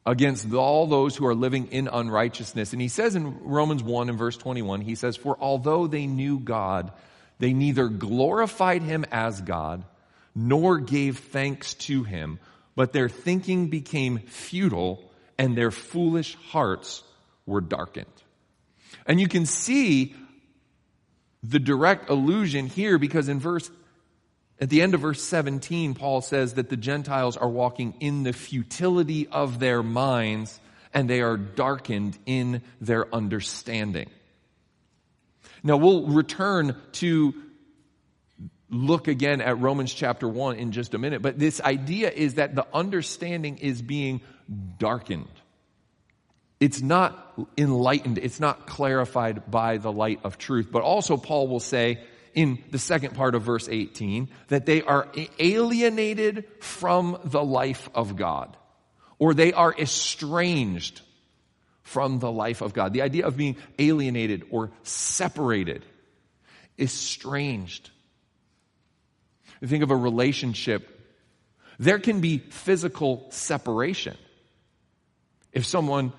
against 0.06 0.52
all 0.54 0.88
those 0.88 1.16
who 1.16 1.26
are 1.28 1.36
living 1.36 1.68
in 1.68 1.88
unrighteousness. 1.88 2.74
And 2.74 2.82
he 2.82 2.88
says 2.90 3.16
in 3.16 3.40
Romans 3.44 3.84
1 3.84 4.10
and 4.10 4.18
verse 4.18 4.36
21, 4.36 4.82
he 4.82 4.96
says, 4.96 5.16
For 5.16 5.38
although 5.40 5.88
they 5.88 6.08
knew 6.08 6.40
God, 6.40 6.92
they 7.40 7.54
neither 7.54 7.88
glorified 7.88 8.82
him 8.82 9.06
as 9.12 9.40
God, 9.40 9.84
nor 10.36 10.80
gave 10.80 11.20
thanks 11.20 11.74
to 11.74 12.04
him, 12.04 12.40
but 12.76 12.94
their 12.94 13.10
thinking 13.10 13.68
became 13.68 14.20
futile 14.20 15.12
and 15.38 15.58
their 15.58 15.72
foolish 15.72 16.36
hearts 16.50 17.04
were 17.46 17.62
darkened. 17.62 18.06
And 19.06 19.20
you 19.20 19.28
can 19.28 19.46
see 19.46 20.16
the 21.44 21.60
direct 21.60 22.10
allusion 22.10 22.68
here 22.68 22.98
because 22.98 23.28
in 23.30 23.40
verse 23.40 23.70
At 24.62 24.70
the 24.70 24.84
end 24.84 24.94
of 24.94 25.02
verse 25.02 25.24
17, 25.24 25.96
Paul 25.96 26.22
says 26.22 26.54
that 26.54 26.70
the 26.70 26.78
Gentiles 26.78 27.36
are 27.36 27.50
walking 27.50 27.96
in 28.00 28.22
the 28.22 28.32
futility 28.32 29.28
of 29.28 29.58
their 29.60 29.82
minds 29.82 30.60
and 30.94 31.10
they 31.10 31.22
are 31.22 31.36
darkened 31.36 32.18
in 32.28 32.62
their 32.80 33.14
understanding. 33.14 34.08
Now 35.64 35.78
we'll 35.78 36.06
return 36.06 36.76
to 36.94 37.34
look 38.72 39.08
again 39.08 39.42
at 39.42 39.60
Romans 39.60 39.94
chapter 39.94 40.28
1 40.28 40.56
in 40.56 40.72
just 40.72 40.94
a 40.94 40.98
minute, 40.98 41.22
but 41.22 41.38
this 41.38 41.60
idea 41.62 42.10
is 42.10 42.36
that 42.36 42.56
the 42.56 42.66
understanding 42.74 43.58
is 43.58 43.82
being 43.82 44.22
darkened. 44.80 45.28
It's 46.60 46.82
not 46.82 47.34
enlightened, 47.58 48.18
it's 48.18 48.40
not 48.40 48.68
clarified 48.68 49.50
by 49.50 49.78
the 49.78 49.92
light 49.92 50.22
of 50.24 50.38
truth. 50.38 50.70
But 50.72 50.84
also, 50.84 51.18
Paul 51.18 51.48
will 51.48 51.60
say 51.60 52.00
in 52.34 52.60
the 52.70 52.80
second 52.80 53.16
part 53.16 53.36
of 53.36 53.42
verse 53.42 53.68
18 53.68 54.30
that 54.48 54.66
they 54.66 54.82
are 54.82 55.08
alienated 55.40 56.46
from 56.60 57.20
the 57.26 57.44
life 57.44 57.90
of 57.94 58.16
God, 58.16 58.56
or 59.20 59.34
they 59.34 59.54
are 59.54 59.74
estranged 59.74 61.02
from 61.84 62.20
the 62.20 62.32
life 62.32 62.62
of 62.62 62.74
God. 62.74 62.94
The 62.94 63.02
idea 63.02 63.26
of 63.26 63.36
being 63.36 63.58
alienated 63.78 64.46
or 64.50 64.72
separated, 64.84 65.84
estranged. 66.80 67.90
You 69.62 69.68
think 69.68 69.84
of 69.84 69.92
a 69.92 69.96
relationship, 69.96 70.88
there 71.80 72.00
can 72.00 72.20
be 72.20 72.40
physical 72.40 73.28
separation. 73.30 74.18
If 75.54 75.66
someone 75.66 76.14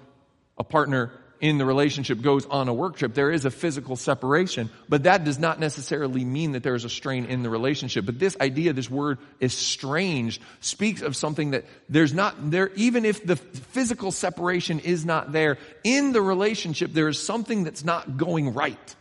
a 0.59 0.65
partner 0.65 1.13
in 1.41 1.59
the 1.59 1.65
relationship 1.65 2.23
goes 2.23 2.47
on 2.47 2.69
a 2.69 2.75
work 2.75 2.97
trip, 2.97 3.15
there 3.15 3.33
is 3.33 3.45
a 3.45 3.51
physical 3.51 3.97
separation, 3.97 4.71
but 4.89 5.03
that 5.05 5.25
does 5.25 5.41
not 5.41 5.59
necessarily 5.59 6.25
mean 6.25 6.53
that 6.53 6.63
there 6.63 6.77
is 6.77 6.85
a 6.85 6.89
strain 6.89 7.25
in 7.25 7.43
the 7.43 7.51
relationship. 7.51 8.07
But 8.07 8.21
this 8.21 8.37
idea, 8.41 8.73
this 8.73 8.89
word 8.89 9.19
estranged, 9.41 10.41
speaks 10.61 11.03
of 11.03 11.17
something 11.17 11.51
that 11.51 11.65
there's 11.89 12.15
not 12.15 12.53
there, 12.53 12.71
even 12.77 13.05
if 13.05 13.27
the 13.27 13.35
physical 13.35 14.13
separation 14.13 14.79
is 14.79 15.05
not 15.05 15.33
there, 15.33 15.59
in 15.83 16.13
the 16.13 16.23
relationship, 16.23 16.93
there 16.93 17.09
is 17.09 17.21
something 17.21 17.65
that's 17.65 17.85
not 17.85 18.17
going 18.17 18.55
right. 18.55 18.95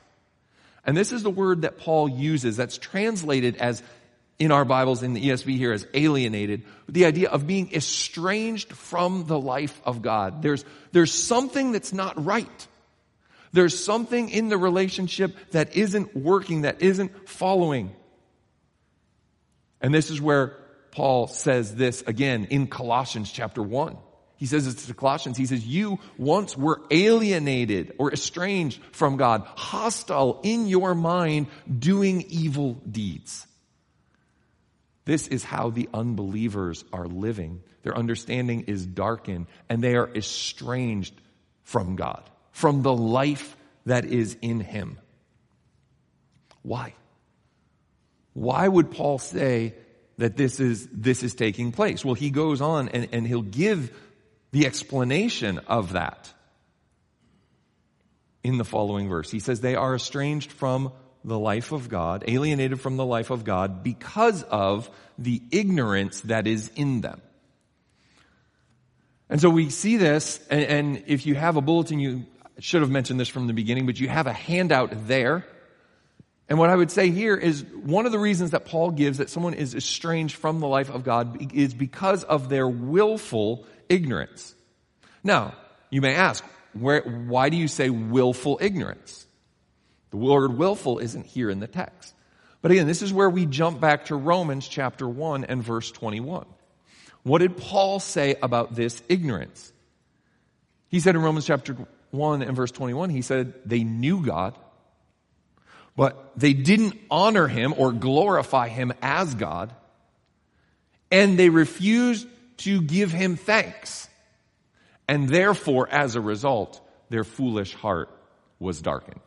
And 0.84 0.98
this 0.98 1.12
is 1.12 1.22
the 1.22 1.30
word 1.30 1.62
that 1.62 1.78
Paul 1.78 2.10
uses 2.10 2.58
that's 2.58 2.80
translated 2.80 3.58
as 3.58 3.84
in 4.42 4.52
our 4.52 4.66
Bibles 4.66 5.04
in 5.04 5.14
the 5.14 5.24
ESV 5.30 5.56
here 5.56 5.72
as 5.72 5.86
alienated, 5.94 6.64
the 6.90 7.06
idea 7.06 7.30
of 7.30 7.46
being 7.46 7.72
estranged 7.76 8.74
from 8.74 9.28
the 9.28 9.40
life 9.40 9.80
of 9.86 10.02
God. 10.02 10.42
There's, 10.42 10.66
there's 10.92 11.14
something 11.14 11.74
that's 11.74 11.94
not 11.94 12.26
right. 12.26 12.68
There's 13.54 13.86
something 13.86 14.30
in 14.30 14.50
the 14.50 14.58
relationship 14.58 15.36
that 15.52 15.76
isn't 15.76 16.16
working, 16.16 16.62
that 16.62 16.82
isn't 16.82 17.30
following. 17.30 17.96
And 19.80 19.94
this 19.94 20.10
is 20.10 20.20
where 20.20 20.58
Paul 20.90 21.28
says 21.28 21.76
this 21.76 22.02
again 22.08 22.46
in 22.46 22.66
Colossians 22.66 23.32
chapter 23.32 23.62
1. 23.62 23.96
He 24.38 24.48
says 24.48 24.66
it 24.66 24.76
to 24.88 24.94
Colossians. 24.96 25.38
He 25.38 25.46
says, 25.46 25.64
you 25.64 26.00
once 26.18 26.58
were 26.58 26.82
alienated 26.90 27.94
or 28.00 28.12
estranged 28.12 28.82
from 28.92 29.18
God, 29.18 29.44
hostile 29.54 30.40
in 30.42 30.66
your 30.66 30.96
mind, 30.96 31.46
doing 31.78 32.24
evil 32.28 32.82
deeds. 32.90 33.46
This 35.06 35.28
is 35.28 35.44
how 35.44 35.70
the 35.70 35.90
unbelievers 35.94 36.86
are 36.94 37.08
living. 37.08 37.64
Their 37.84 37.98
understanding 37.98 38.66
is 38.68 38.86
darkened 38.86 39.48
and 39.70 39.84
they 39.84 39.96
are 39.96 40.10
estranged 40.14 41.14
from 41.64 41.96
God, 41.96 42.24
from 42.52 42.82
the 42.84 42.94
life 42.94 43.56
that 43.86 44.06
is 44.06 44.38
in 44.42 44.60
Him. 44.60 45.00
Why? 46.62 46.94
Why 48.34 48.68
would 48.68 48.92
Paul 48.92 49.18
say 49.18 49.74
that 50.18 50.38
this 50.38 50.60
is, 50.60 50.88
this 50.92 51.24
is 51.24 51.34
taking 51.34 51.72
place? 51.72 52.06
Well, 52.06 52.14
he 52.14 52.30
goes 52.30 52.62
on 52.62 52.90
and, 52.90 53.10
and 53.12 53.28
he'll 53.28 53.42
give 53.42 53.92
the 54.52 54.66
explanation 54.68 55.60
of 55.68 55.94
that 55.94 56.32
in 58.44 58.58
the 58.58 58.66
following 58.66 59.10
verse. 59.10 59.32
He 59.32 59.40
says, 59.40 59.62
they 59.62 59.76
are 59.76 59.96
estranged 59.96 60.52
from 60.52 60.92
the 61.24 61.38
life 61.38 61.72
of 61.72 61.90
God, 61.90 62.24
alienated 62.28 62.82
from 62.82 62.98
the 62.98 63.06
life 63.06 63.30
of 63.30 63.44
God 63.44 63.84
because 63.84 64.44
of 64.44 64.90
the 65.18 65.42
ignorance 65.52 66.22
that 66.22 66.48
is 66.48 66.72
in 66.76 67.02
them. 67.02 67.22
And 69.30 69.40
so 69.40 69.50
we 69.50 69.70
see 69.70 69.98
this, 69.98 70.46
and, 70.50 70.64
and, 70.64 71.04
if 71.08 71.26
you 71.26 71.36
have 71.36 71.56
a 71.56 71.62
bulletin, 71.62 72.00
you 72.00 72.26
should 72.60 72.82
have 72.82 72.92
mentioned 72.92 73.20
this 73.20 73.30
from 73.30 73.48
the 73.48 73.54
beginning, 73.54 73.86
but 73.86 74.00
you 74.00 74.10
have 74.10 74.28
a 74.28 74.34
handout 74.34 75.08
there. 75.08 75.46
And 76.50 76.60
what 76.60 76.70
I 76.70 76.76
would 76.76 76.92
say 76.92 77.12
here 77.12 77.38
is 77.38 77.64
one 77.64 78.06
of 78.06 78.12
the 78.12 78.20
reasons 78.20 78.52
that 78.52 78.66
Paul 78.66 78.92
gives 78.92 79.20
that 79.20 79.30
someone 79.30 79.54
is 79.54 79.74
estranged 79.74 80.36
from 80.36 80.60
the 80.60 80.68
life 80.68 80.90
of 80.90 81.06
God 81.06 81.54
is 81.54 81.74
because 81.74 82.26
of 82.26 82.50
their 82.50 82.68
willful 82.68 83.66
ignorance. 83.88 84.54
Now, 85.24 85.54
you 85.90 86.02
may 86.02 86.14
ask, 86.14 86.44
where, 86.74 87.02
why 87.02 87.48
do 87.48 87.56
you 87.56 87.70
say 87.70 87.90
willful 87.90 88.58
ignorance? 88.62 89.26
The 90.12 90.18
word 90.18 90.58
willful 90.58 91.00
isn't 91.00 91.26
here 91.26 91.50
in 91.50 91.60
the 91.60 91.68
text. 91.68 92.14
But 92.62 92.72
again, 92.72 92.86
this 92.86 93.02
is 93.02 93.12
where 93.12 93.30
we 93.30 93.46
jump 93.46 93.80
back 93.80 94.06
to 94.06 94.16
Romans 94.16 94.68
chapter 94.68 95.08
1 95.08 95.46
and 95.46 95.64
verse 95.64 95.90
21. 95.92 96.46
What 97.24 97.40
did 97.40 97.58
Paul 97.58 98.00
say 98.00 98.36
about 98.42 98.76
this 98.76 99.02
ignorance? 99.10 99.72
He 100.90 101.00
said 101.00 101.16
in 101.16 101.22
Romans 101.22 101.46
chapter 101.46 101.76
1 102.12 102.42
and 102.42 102.56
verse 102.56 102.72
21, 102.72 103.10
he 103.10 103.22
said 103.22 103.54
they 103.66 103.84
knew 103.84 104.26
God, 104.26 104.58
but 105.96 106.32
they 106.36 106.54
didn't 106.54 107.00
honor 107.10 107.48
him 107.48 107.74
or 107.78 107.92
glorify 107.92 108.68
him 108.68 108.92
as 109.02 109.34
God, 109.34 109.74
and 111.10 111.38
they 111.38 111.50
refused 111.50 112.28
to 112.58 112.82
give 112.82 113.12
him 113.12 113.38
thanks. 113.38 114.08
And 115.08 115.30
therefore, 115.30 115.90
as 115.90 116.16
a 116.16 116.22
result, 116.22 116.82
their 117.10 117.24
foolish 117.24 117.74
heart 117.74 118.10
was 118.60 118.82
darkened. 118.82 119.20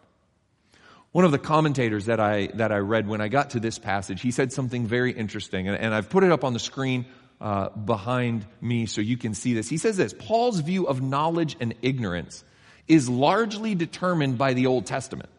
One 1.14 1.24
of 1.24 1.30
the 1.30 1.38
commentators 1.38 2.06
that 2.06 2.18
I, 2.18 2.48
that 2.54 2.72
I 2.72 2.78
read 2.78 3.06
when 3.06 3.20
I 3.20 3.28
got 3.28 3.50
to 3.50 3.60
this 3.60 3.78
passage, 3.78 4.20
he 4.20 4.32
said 4.32 4.52
something 4.52 4.84
very 4.84 5.12
interesting, 5.12 5.68
and, 5.68 5.78
and 5.78 5.94
I've 5.94 6.10
put 6.10 6.24
it 6.24 6.32
up 6.32 6.42
on 6.42 6.54
the 6.54 6.58
screen 6.58 7.06
uh, 7.40 7.68
behind 7.68 8.44
me 8.60 8.86
so 8.86 9.00
you 9.00 9.16
can 9.16 9.32
see 9.32 9.54
this. 9.54 9.68
He 9.68 9.76
says 9.76 9.96
this 9.96 10.12
Paul's 10.12 10.58
view 10.58 10.88
of 10.88 11.00
knowledge 11.00 11.56
and 11.60 11.72
ignorance 11.82 12.42
is 12.88 13.08
largely 13.08 13.76
determined 13.76 14.38
by 14.38 14.54
the 14.54 14.66
Old 14.66 14.86
Testament. 14.86 15.30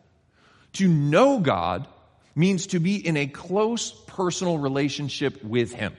To 0.75 0.88
know 0.88 1.39
God 1.39 1.86
means 2.36 2.67
to 2.67 2.79
be 2.79 2.96
in 2.96 3.17
a 3.17 3.27
close 3.27 3.91
personal 3.91 4.58
relationship 4.58 5.44
with 5.44 5.74
Him. 5.74 5.94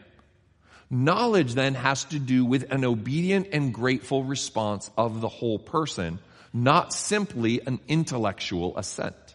Knowledge 0.89 1.53
then 1.53 1.75
has 1.75 2.05
to 2.05 2.19
do 2.19 2.47
with 2.47 2.73
an 2.73 2.83
obedient 2.83 3.49
and 3.53 3.75
grateful 3.75 4.25
response 4.25 4.91
of 4.97 5.21
the 5.21 5.29
whole 5.29 5.59
person, 5.59 6.19
not 6.55 6.95
simply 6.95 7.61
an 7.67 7.79
intellectual 7.89 8.79
assent. 8.79 9.26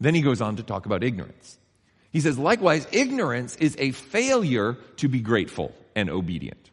Then 0.00 0.14
he 0.14 0.20
goes 0.20 0.40
on 0.40 0.56
to 0.56 0.62
talk 0.62 0.86
about 0.86 1.02
ignorance. 1.02 1.58
He 2.12 2.20
says, 2.20 2.38
likewise, 2.38 2.86
ignorance 2.92 3.56
is 3.56 3.76
a 3.78 3.90
failure 3.92 4.78
to 4.96 5.08
be 5.08 5.20
grateful 5.20 5.74
and 5.94 6.10
obedient. 6.10 6.70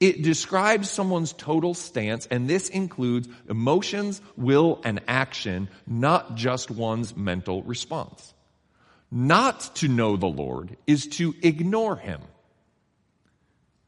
It 0.00 0.22
describes 0.22 0.90
someone's 0.90 1.32
total 1.32 1.74
stance, 1.74 2.26
and 2.26 2.48
this 2.48 2.68
includes 2.68 3.28
emotions, 3.48 4.20
will, 4.36 4.80
and 4.84 5.00
action, 5.06 5.68
not 5.86 6.34
just 6.34 6.70
one's 6.70 7.16
mental 7.16 7.62
response. 7.62 8.34
Not 9.10 9.76
to 9.76 9.88
know 9.88 10.16
the 10.16 10.26
Lord 10.26 10.76
is 10.86 11.06
to 11.18 11.34
ignore 11.42 11.96
him, 11.96 12.20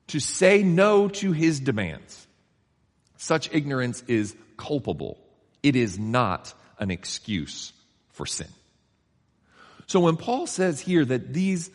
to 0.08 0.20
say 0.20 0.62
no 0.62 1.08
to 1.08 1.32
his 1.32 1.58
demands. 1.58 2.26
Such 3.16 3.52
ignorance 3.52 4.04
is 4.06 4.36
culpable. 4.56 5.18
It 5.62 5.74
is 5.74 5.98
not 5.98 6.54
an 6.78 6.92
excuse 6.92 7.72
for 8.16 8.24
sin. 8.26 8.48
So 9.86 10.00
when 10.00 10.16
Paul 10.16 10.46
says 10.46 10.80
here 10.80 11.04
that 11.04 11.32
these 11.32 11.70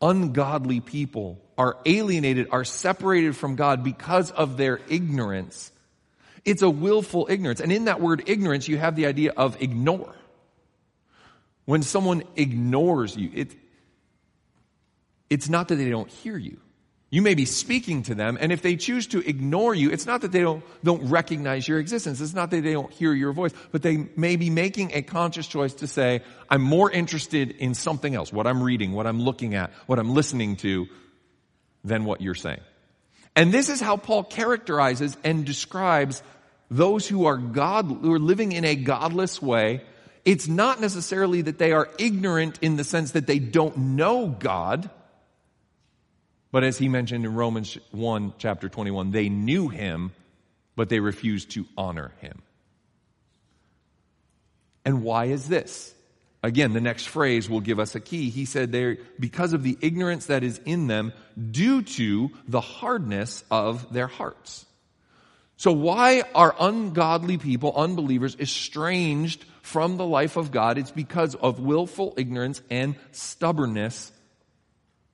ungodly 0.00 0.80
people 0.80 1.38
are 1.56 1.76
alienated, 1.86 2.48
are 2.50 2.64
separated 2.64 3.36
from 3.36 3.56
God 3.56 3.84
because 3.84 4.30
of 4.30 4.56
their 4.56 4.80
ignorance, 4.88 5.70
it's 6.44 6.62
a 6.62 6.70
willful 6.70 7.28
ignorance. 7.30 7.60
And 7.60 7.70
in 7.70 7.84
that 7.84 8.00
word 8.00 8.24
ignorance, 8.26 8.66
you 8.66 8.78
have 8.78 8.96
the 8.96 9.06
idea 9.06 9.32
of 9.36 9.60
ignore. 9.62 10.14
When 11.66 11.82
someone 11.82 12.24
ignores 12.34 13.14
you, 13.16 13.30
it, 13.34 13.52
it's 15.30 15.48
not 15.48 15.68
that 15.68 15.76
they 15.76 15.90
don't 15.90 16.10
hear 16.10 16.36
you. 16.36 16.58
You 17.12 17.20
may 17.20 17.34
be 17.34 17.44
speaking 17.44 18.04
to 18.04 18.14
them, 18.14 18.38
and 18.40 18.50
if 18.50 18.62
they 18.62 18.74
choose 18.74 19.06
to 19.08 19.20
ignore 19.20 19.74
you, 19.74 19.90
it's 19.90 20.06
not 20.06 20.22
that 20.22 20.32
they 20.32 20.40
don't, 20.40 20.64
don't 20.82 21.10
recognize 21.10 21.68
your 21.68 21.78
existence. 21.78 22.22
It's 22.22 22.32
not 22.32 22.50
that 22.50 22.62
they 22.62 22.72
don't 22.72 22.90
hear 22.90 23.12
your 23.12 23.32
voice, 23.32 23.52
but 23.70 23.82
they 23.82 24.08
may 24.16 24.36
be 24.36 24.48
making 24.48 24.92
a 24.94 25.02
conscious 25.02 25.46
choice 25.46 25.74
to 25.74 25.86
say, 25.86 26.22
I'm 26.48 26.62
more 26.62 26.90
interested 26.90 27.50
in 27.50 27.74
something 27.74 28.14
else, 28.14 28.32
what 28.32 28.46
I'm 28.46 28.62
reading, 28.62 28.92
what 28.92 29.06
I'm 29.06 29.20
looking 29.20 29.54
at, 29.54 29.72
what 29.84 29.98
I'm 29.98 30.14
listening 30.14 30.56
to, 30.56 30.86
than 31.84 32.06
what 32.06 32.22
you're 32.22 32.34
saying. 32.34 32.62
And 33.36 33.52
this 33.52 33.68
is 33.68 33.78
how 33.78 33.98
Paul 33.98 34.24
characterizes 34.24 35.18
and 35.22 35.44
describes 35.44 36.22
those 36.70 37.06
who 37.06 37.26
are 37.26 37.36
God, 37.36 37.84
who 37.84 38.14
are 38.14 38.18
living 38.18 38.52
in 38.52 38.64
a 38.64 38.74
godless 38.74 39.42
way 39.42 39.82
It's 40.24 40.46
not 40.46 40.80
necessarily 40.80 41.42
that 41.42 41.58
they 41.58 41.72
are 41.72 41.88
ignorant 41.98 42.58
in 42.62 42.76
the 42.76 42.84
sense 42.84 43.12
that 43.12 43.26
they 43.26 43.38
don't 43.38 43.76
know 43.76 44.28
God, 44.28 44.88
but 46.52 46.62
as 46.62 46.78
he 46.78 46.88
mentioned 46.88 47.24
in 47.24 47.34
Romans 47.34 47.76
1, 47.90 48.34
chapter 48.38 48.68
21, 48.68 49.10
they 49.10 49.28
knew 49.28 49.68
him, 49.68 50.12
but 50.76 50.90
they 50.90 51.00
refused 51.00 51.50
to 51.52 51.66
honor 51.76 52.12
him. 52.20 52.42
And 54.84 55.02
why 55.02 55.26
is 55.26 55.48
this? 55.48 55.94
Again, 56.42 56.72
the 56.72 56.80
next 56.80 57.06
phrase 57.06 57.48
will 57.48 57.60
give 57.60 57.78
us 57.78 57.94
a 57.94 58.00
key. 58.00 58.28
He 58.28 58.44
said 58.44 58.70
there, 58.70 58.98
because 59.18 59.52
of 59.52 59.62
the 59.62 59.78
ignorance 59.80 60.26
that 60.26 60.42
is 60.42 60.60
in 60.64 60.88
them 60.88 61.12
due 61.50 61.82
to 61.82 62.30
the 62.48 62.60
hardness 62.60 63.44
of 63.50 63.92
their 63.92 64.08
hearts. 64.08 64.66
So 65.56 65.70
why 65.70 66.24
are 66.34 66.54
ungodly 66.58 67.38
people, 67.38 67.72
unbelievers, 67.76 68.36
estranged 68.38 69.44
from 69.62 69.96
the 69.96 70.04
life 70.04 70.36
of 70.36 70.50
God? 70.50 70.76
It's 70.76 70.90
because 70.90 71.36
of 71.36 71.60
willful 71.60 72.14
ignorance 72.16 72.60
and 72.68 72.96
stubbornness 73.12 74.10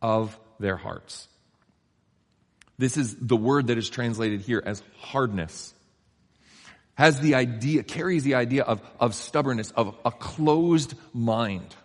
of 0.00 0.38
their 0.58 0.76
hearts. 0.76 1.28
This 2.78 2.96
is 2.96 3.16
the 3.16 3.36
word 3.36 3.68
that 3.68 3.78
is 3.78 3.90
translated 3.90 4.40
here 4.40 4.62
as 4.64 4.82
hardness 4.98 5.74
has 6.98 7.20
the 7.20 7.36
idea, 7.36 7.84
carries 7.84 8.24
the 8.24 8.34
idea 8.34 8.64
of, 8.64 8.82
of 8.98 9.14
stubbornness, 9.14 9.70
of 9.70 9.94
a 10.04 10.10
closed 10.10 10.94
mind. 11.14 11.76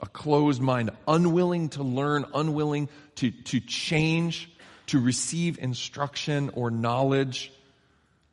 A 0.00 0.06
closed 0.06 0.60
mind, 0.60 0.90
unwilling 1.06 1.68
to 1.70 1.84
learn, 1.84 2.26
unwilling 2.34 2.88
to, 3.16 3.30
to 3.30 3.60
change, 3.60 4.50
to 4.86 4.98
receive 4.98 5.56
instruction 5.56 6.50
or 6.54 6.72
knowledge 6.72 7.52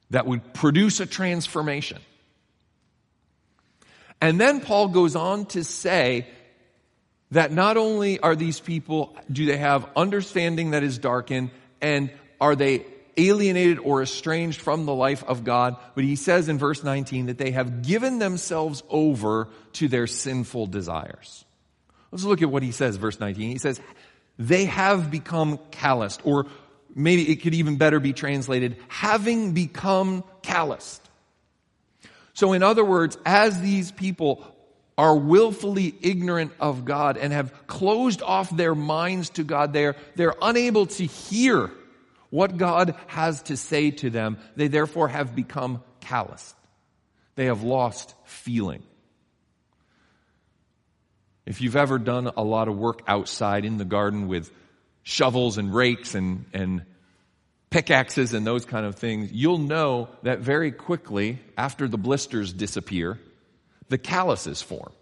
that 0.10 0.26
would 0.26 0.56
produce 0.56 1.02
a 1.02 1.06
transformation. 1.06 2.00
And 4.20 4.42
then 4.42 4.62
Paul 4.62 4.88
goes 4.88 5.16
on 5.16 5.46
to 5.48 5.64
say 5.64 6.26
that 7.32 7.52
not 7.52 7.78
only 7.78 8.20
are 8.20 8.36
these 8.36 8.60
people, 8.60 9.16
do 9.32 9.46
they 9.46 9.58
have 9.58 9.90
understanding 9.96 10.72
that 10.72 10.84
is 10.84 10.98
darkened, 10.98 11.52
and 11.82 12.10
are 12.40 12.56
they 12.56 12.86
alienated 13.18 13.80
or 13.80 14.04
estranged 14.04 14.62
from 14.62 14.86
the 14.86 14.94
life 14.94 15.24
of 15.24 15.44
God, 15.44 15.76
but 15.96 16.04
he 16.04 16.16
says 16.16 16.50
in 16.50 16.58
verse 16.58 16.84
19 16.84 17.26
that 17.26 17.38
they 17.38 17.52
have 17.52 17.82
given 17.82 18.20
themselves 18.20 18.84
over 18.90 19.50
to 19.74 19.88
their 19.88 20.08
sinful 20.08 20.68
desires. 20.68 21.44
Let's 22.12 22.24
look 22.24 22.42
at 22.42 22.50
what 22.50 22.64
he 22.64 22.72
says, 22.72 22.96
verse 22.96 23.20
19. 23.20 23.50
He 23.50 23.58
says, 23.58 23.82
they 24.38 24.66
have 24.66 25.10
become 25.10 25.60
calloused, 25.72 26.22
or 26.24 26.46
maybe 26.94 27.30
it 27.30 27.38
could 27.38 27.56
even 27.56 27.78
better 27.78 28.00
be 28.00 28.14
translated, 28.14 28.78
having 28.88 29.54
become 29.54 30.24
calloused. 30.44 31.02
So 32.34 32.54
in 32.54 32.62
other 32.62 32.86
words, 32.86 33.18
as 33.26 33.60
these 33.62 33.92
people 33.92 34.46
are 34.98 35.16
willfully 35.16 35.96
ignorant 36.02 36.52
of 36.60 36.84
God 36.84 37.18
and 37.18 37.32
have 37.32 37.68
closed 37.68 38.22
off 38.22 38.50
their 38.50 38.74
minds 38.74 39.30
to 39.32 39.44
God, 39.44 39.72
they're, 39.74 39.96
they're 40.16 40.36
unable 40.42 40.88
to 40.88 41.06
hear 41.06 41.72
what 42.30 42.58
God 42.58 42.96
has 43.08 43.42
to 43.44 43.56
say 43.56 43.92
to 43.92 44.10
them, 44.10 44.38
they 44.56 44.68
therefore 44.68 45.08
have 45.08 45.36
become 45.36 45.84
calloused. 46.02 46.56
They 47.36 47.46
have 47.46 47.64
lost 47.64 48.14
feeling. 48.26 48.84
If 51.46 51.62
you've 51.62 51.78
ever 51.78 51.98
done 51.98 52.30
a 52.36 52.44
lot 52.44 52.68
of 52.68 52.78
work 52.78 53.04
outside 53.08 53.64
in 53.64 53.78
the 53.78 53.86
garden 53.86 54.28
with 54.28 54.52
shovels 55.04 55.58
and 55.58 55.74
rakes 55.74 56.16
and, 56.16 56.46
and 56.54 56.84
pickaxes 57.70 58.34
and 58.34 58.46
those 58.46 58.66
kind 58.66 58.86
of 58.86 58.96
things, 58.96 59.32
you'll 59.32 59.60
know 59.60 60.10
that 60.24 60.40
very 60.40 60.72
quickly, 60.72 61.40
after 61.58 61.88
the 61.88 61.98
blisters 61.98 62.52
disappear, 62.52 63.18
the 63.90 63.98
calluses 63.98 64.62
form. 64.62 64.94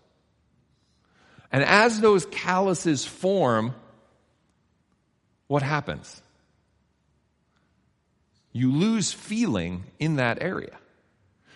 And 1.51 1.63
as 1.63 2.01
those 2.01 2.25
calluses 2.25 3.06
form, 3.06 3.74
what 5.48 5.63
happens? 5.63 6.22
you 8.56 8.71
lose 8.71 9.12
feeling 9.12 9.84
in 10.00 10.15
that 10.15 10.41
area. 10.41 10.78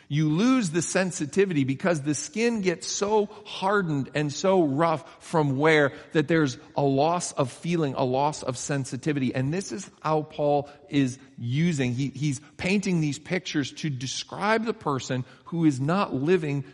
You 0.09 0.27
lose 0.27 0.71
the 0.71 0.81
sensitivity 0.81 1.63
because 1.63 2.01
the 2.01 2.13
skin 2.13 2.59
gets 2.59 2.87
so 2.87 3.29
hardened 3.45 4.09
and 4.13 4.33
so 4.33 4.63
rough 4.63 5.05
from 5.23 5.57
wear 5.57 5.93
that 6.11 6.27
there's 6.27 6.57
a 6.75 6.81
loss 6.81 7.31
of 7.31 7.53
feeling, 7.53 7.93
a 7.93 8.03
loss 8.03 8.43
of 8.43 8.57
sensitivity. 8.57 9.33
And 9.33 9.53
this 9.53 9.71
is 9.71 9.89
how 10.01 10.23
Paul 10.23 10.67
is 10.89 11.17
using, 11.37 11.93
he, 11.93 12.09
he's 12.09 12.41
painting 12.57 12.99
these 12.99 13.17
pictures 13.17 13.71
to 13.73 13.89
describe 13.89 14.65
the 14.65 14.73
person 14.73 15.23
who 15.45 15.63
is 15.63 15.79
not 15.79 16.13
living 16.13 16.65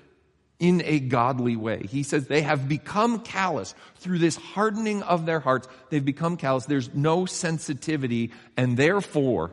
in 0.60 0.82
a 0.86 1.00
godly 1.00 1.56
way. 1.56 1.86
He 1.90 2.04
says 2.04 2.28
they 2.28 2.42
have 2.42 2.70
become 2.70 3.20
callous 3.20 3.76
through 3.98 4.20
this 4.20 4.38
hardening 4.38 5.04
of 5.04 5.26
their 5.26 5.40
hearts. 5.40 5.68
They've 5.90 6.04
become 6.04 6.38
callous. 6.38 6.66
There's 6.66 6.94
no 6.94 7.26
sensitivity 7.26 8.32
and 8.56 8.78
therefore 8.78 9.52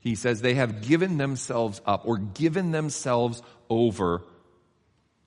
he 0.00 0.16
says 0.16 0.40
they 0.40 0.54
have 0.54 0.82
given 0.82 1.16
themselves 1.16 1.80
up 1.86 2.06
or 2.06 2.18
given 2.18 2.72
themselves 2.72 3.42
over 3.70 4.22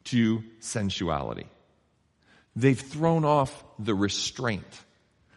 to 0.05 0.43
sensuality. 0.59 1.47
They've 2.55 2.79
thrown 2.79 3.25
off 3.25 3.63
the 3.79 3.95
restraint 3.95 4.65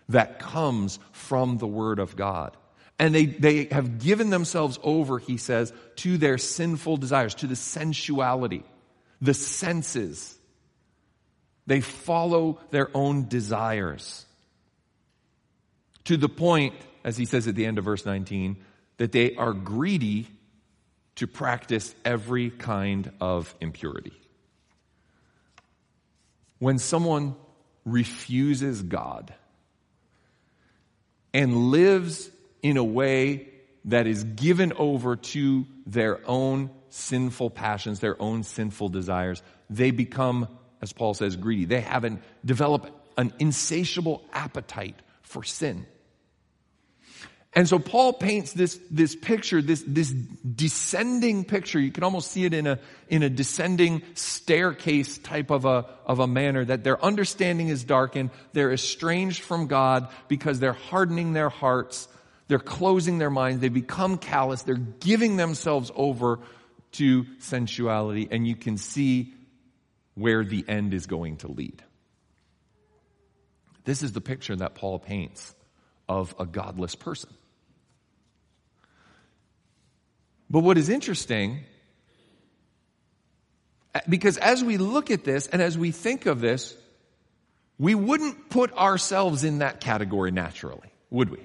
that 0.09 0.39
comes 0.39 0.99
from 1.13 1.59
the 1.59 1.67
Word 1.67 1.99
of 1.99 2.17
God. 2.17 2.57
And 2.99 3.15
they, 3.15 3.27
they 3.27 3.65
have 3.71 3.99
given 3.99 4.29
themselves 4.29 4.79
over, 4.83 5.19
he 5.19 5.39
says, 5.39 5.73
to 5.97 6.19
their 6.19 6.37
sinful 6.37 6.99
desires, 6.99 7.35
to 7.37 7.47
the 7.47 7.57
sensuality, 7.57 8.63
the 9.21 9.35
senses. 9.35 10.37
They 11.67 11.81
follow 11.81 12.61
their 12.71 12.95
own 12.95 13.29
desires. 13.29 14.27
To 16.05 16.17
the 16.17 16.29
point, 16.29 16.75
as 17.05 17.17
he 17.17 17.25
says 17.25 17.47
at 17.47 17.55
the 17.55 17.67
end 17.67 17.79
of 17.79 17.85
verse 17.85 18.05
19, 18.05 18.57
that 18.97 19.13
they 19.13 19.37
are 19.37 19.53
greedy 19.53 20.27
to 21.17 21.27
practice 21.27 21.95
every 22.05 22.51
kind 22.51 23.13
of 23.21 23.55
impurity. 23.61 24.13
When 26.59 26.79
someone 26.79 27.37
refuses 27.85 28.83
God 28.83 29.33
and 31.33 31.71
lives 31.71 32.31
in 32.63 32.77
a 32.77 32.85
way 32.85 33.49
that 33.87 34.07
is 34.07 34.25
given 34.25 34.73
over 34.75 35.17
to 35.17 35.67
their 35.87 36.21
own 36.29 36.71
sinful 36.91 37.51
passions, 37.51 38.01
their 38.01 38.21
own 38.21 38.43
sinful 38.43 38.91
desires, 38.91 39.43
they 39.69 39.91
become, 39.91 40.49
as 40.83 40.93
Paul 40.93 41.15
says, 41.15 41.37
greedy. 41.37 41.65
They 41.65 41.81
have 41.81 42.05
an, 42.05 42.23
develop 42.45 42.91
an 43.17 43.33
insatiable 43.39 44.23
appetite 44.33 44.97
for 45.23 45.43
sin. 45.45 45.87
And 47.53 47.69
so 47.69 47.81
Paul 47.81 48.13
paints 48.13 48.53
this, 48.53 48.79
this 48.93 49.17
picture, 49.17 49.61
this, 49.61 49.83
this 49.85 50.11
descending 50.11 51.45
picture. 51.45 51.81
You 51.81 51.91
can 51.91 52.05
almost 52.05 52.31
see 52.31 52.45
it 52.45 52.55
in 52.55 52.69
a, 52.69 52.79
in 53.09 53.25
a 53.25 53.29
descending 53.29 54.03
staircase 54.15 55.19
type 55.19 55.51
of 55.51 55.65
a, 55.65 55.87
of 56.07 56.21
a 56.21 56.29
manner 56.29 56.65
that 56.65 56.85
their 56.85 57.05
understanding 57.05 57.69
is 57.69 57.83
darkened. 57.83 58.31
They're 58.53 58.73
estranged 58.73 59.43
from 59.43 59.67
God 59.67 60.09
because 60.29 60.61
they're 60.61 60.73
hardening 60.73 61.33
their 61.33 61.49
hearts. 61.49 62.07
They're 62.47 62.61
closing 62.61 63.19
their 63.19 63.31
minds. 63.31 63.61
They 63.61 63.69
become 63.69 64.17
callous. 64.17 64.63
They're 64.63 64.77
giving 64.77 65.37
themselves 65.37 65.91
over 65.97 66.39
to 66.93 67.27
sensuality. 67.39 68.29
And 68.31 68.47
you 68.47 68.57
can 68.57 68.77
see 68.77 69.35
where 70.15 70.45
the 70.45 70.65
end 70.69 70.95
is 70.95 71.07
going 71.07 71.39
to 71.39 71.49
lead. 71.49 71.83
This 73.85 74.03
is 74.03 74.13
the 74.13 74.21
picture 74.21 74.57
that 74.57 74.75
Paul 74.75 74.99
paints 74.99 75.55
of 76.09 76.35
a 76.39 76.47
godless 76.47 76.95
person. 76.95 77.31
But 80.51 80.61
what 80.61 80.77
is 80.77 80.89
interesting, 80.89 81.61
because 84.09 84.37
as 84.37 84.65
we 84.65 84.77
look 84.77 85.11
at 85.11 85.25
this 85.25 85.47
and 85.47 85.63
as 85.63 85.79
we 85.79 85.93
think 85.93 86.27
of 86.27 86.41
this, 86.41 86.77
we 87.79 87.95
wouldn't 87.95 88.51
put 88.51 88.73
ourselves 88.75 89.45
in 89.45 89.61
that 89.61 89.81
category 89.81 90.33
naturally, 90.33 90.93
would 91.09 91.31
we? 91.31 91.39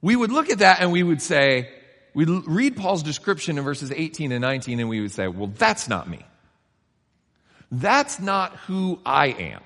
We 0.00 0.16
would 0.16 0.32
look 0.32 0.50
at 0.50 0.58
that 0.58 0.80
and 0.80 0.90
we 0.90 1.02
would 1.02 1.22
say, 1.22 1.70
we'd 2.14 2.28
read 2.28 2.76
Paul's 2.76 3.02
description 3.02 3.58
in 3.58 3.64
verses 3.64 3.92
18 3.92 4.32
and 4.32 4.40
19 4.40 4.80
and 4.80 4.88
we 4.88 5.00
would 5.00 5.12
say, 5.12 5.28
well, 5.28 5.50
that's 5.58 5.88
not 5.88 6.08
me. 6.08 6.24
That's 7.70 8.20
not 8.20 8.52
who 8.66 9.00
I 9.04 9.28
am. 9.28 9.60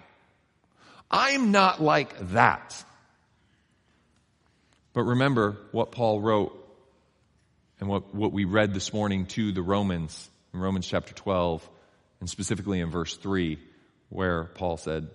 I'm 1.11 1.53
not 1.53 1.81
like 1.81 2.19
that. 2.33 2.85
But 4.93 5.03
remember 5.03 5.57
what 5.73 5.93
Paul 5.93 6.21
wrote 6.21 6.55
and 7.81 7.89
what, 7.89 8.15
what 8.15 8.33
we 8.33 8.45
read 8.45 8.75
this 8.75 8.93
morning 8.93 9.27
to 9.27 9.53
the 9.53 9.63
Romans, 9.63 10.29
in 10.53 10.61
Romans 10.61 10.87
chapter 10.87 11.15
12, 11.15 11.69
and 12.21 12.29
specifically 12.29 12.81
in 12.81 12.91
verse 12.91 13.17
3, 13.17 13.59
where 14.09 14.45
Paul 14.45 14.77
said, 14.77 15.09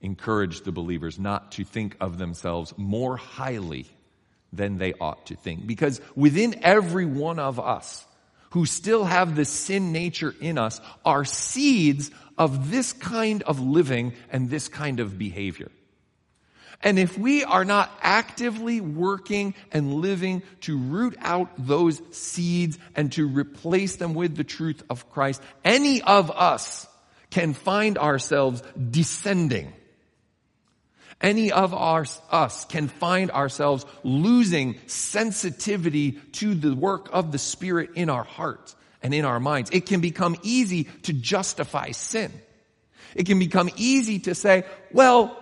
encourage 0.00 0.60
the 0.60 0.72
believers 0.72 1.18
not 1.18 1.52
to 1.52 1.64
think 1.64 1.96
of 2.00 2.18
themselves 2.18 2.72
more 2.76 3.16
highly 3.16 3.86
than 4.52 4.78
they 4.78 4.94
ought 4.94 5.26
to 5.26 5.36
think. 5.36 5.66
Because 5.66 6.00
within 6.16 6.60
every 6.62 7.06
one 7.06 7.38
of 7.38 7.60
us, 7.60 8.04
who 8.50 8.64
still 8.64 9.04
have 9.04 9.36
the 9.36 9.44
sin 9.44 9.92
nature 9.92 10.34
in 10.40 10.58
us 10.58 10.80
are 11.04 11.24
seeds 11.24 12.10
of 12.36 12.70
this 12.70 12.92
kind 12.92 13.42
of 13.42 13.60
living 13.60 14.14
and 14.30 14.48
this 14.48 14.68
kind 14.68 15.00
of 15.00 15.18
behavior. 15.18 15.70
And 16.82 16.98
if 16.98 17.18
we 17.18 17.42
are 17.42 17.64
not 17.64 17.90
actively 18.02 18.80
working 18.80 19.54
and 19.72 19.94
living 19.94 20.42
to 20.60 20.78
root 20.78 21.16
out 21.18 21.50
those 21.58 22.00
seeds 22.12 22.78
and 22.94 23.10
to 23.12 23.26
replace 23.26 23.96
them 23.96 24.14
with 24.14 24.36
the 24.36 24.44
truth 24.44 24.82
of 24.88 25.10
Christ, 25.10 25.42
any 25.64 26.00
of 26.02 26.30
us 26.30 26.86
can 27.30 27.52
find 27.52 27.98
ourselves 27.98 28.62
descending. 28.90 29.72
Any 31.20 31.50
of 31.50 31.74
our, 31.74 32.06
us 32.30 32.64
can 32.66 32.88
find 32.88 33.30
ourselves 33.32 33.84
losing 34.04 34.78
sensitivity 34.86 36.12
to 36.12 36.54
the 36.54 36.74
work 36.74 37.08
of 37.12 37.32
the 37.32 37.38
Spirit 37.38 37.90
in 37.96 38.08
our 38.08 38.22
hearts 38.22 38.76
and 39.02 39.12
in 39.12 39.24
our 39.24 39.40
minds. 39.40 39.70
It 39.72 39.86
can 39.86 40.00
become 40.00 40.36
easy 40.42 40.84
to 40.84 41.12
justify 41.12 41.90
sin. 41.90 42.32
It 43.16 43.26
can 43.26 43.38
become 43.38 43.68
easy 43.76 44.20
to 44.20 44.34
say, 44.34 44.64
well, 44.92 45.36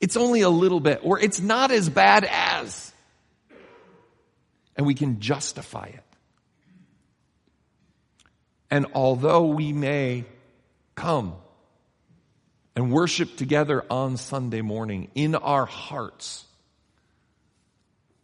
it's 0.00 0.16
only 0.16 0.40
a 0.42 0.48
little 0.48 0.80
bit, 0.80 1.00
or 1.02 1.18
it's 1.18 1.40
not 1.40 1.70
as 1.70 1.88
bad 1.88 2.26
as. 2.30 2.92
And 4.76 4.86
we 4.86 4.94
can 4.94 5.20
justify 5.20 5.86
it. 5.86 6.02
And 8.70 8.86
although 8.94 9.46
we 9.46 9.72
may 9.72 10.24
come 10.94 11.34
and 12.76 12.92
worship 12.92 13.36
together 13.36 13.82
on 13.90 14.18
Sunday 14.18 14.60
morning 14.60 15.10
in 15.14 15.34
our 15.34 15.64
hearts, 15.64 16.44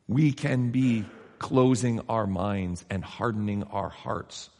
we 0.06 0.32
can 0.32 0.70
be 0.70 1.06
closing 1.38 2.02
our 2.08 2.26
minds 2.26 2.84
and 2.90 3.02
hardening 3.02 3.64
our 3.64 3.88
hearts 3.88 4.50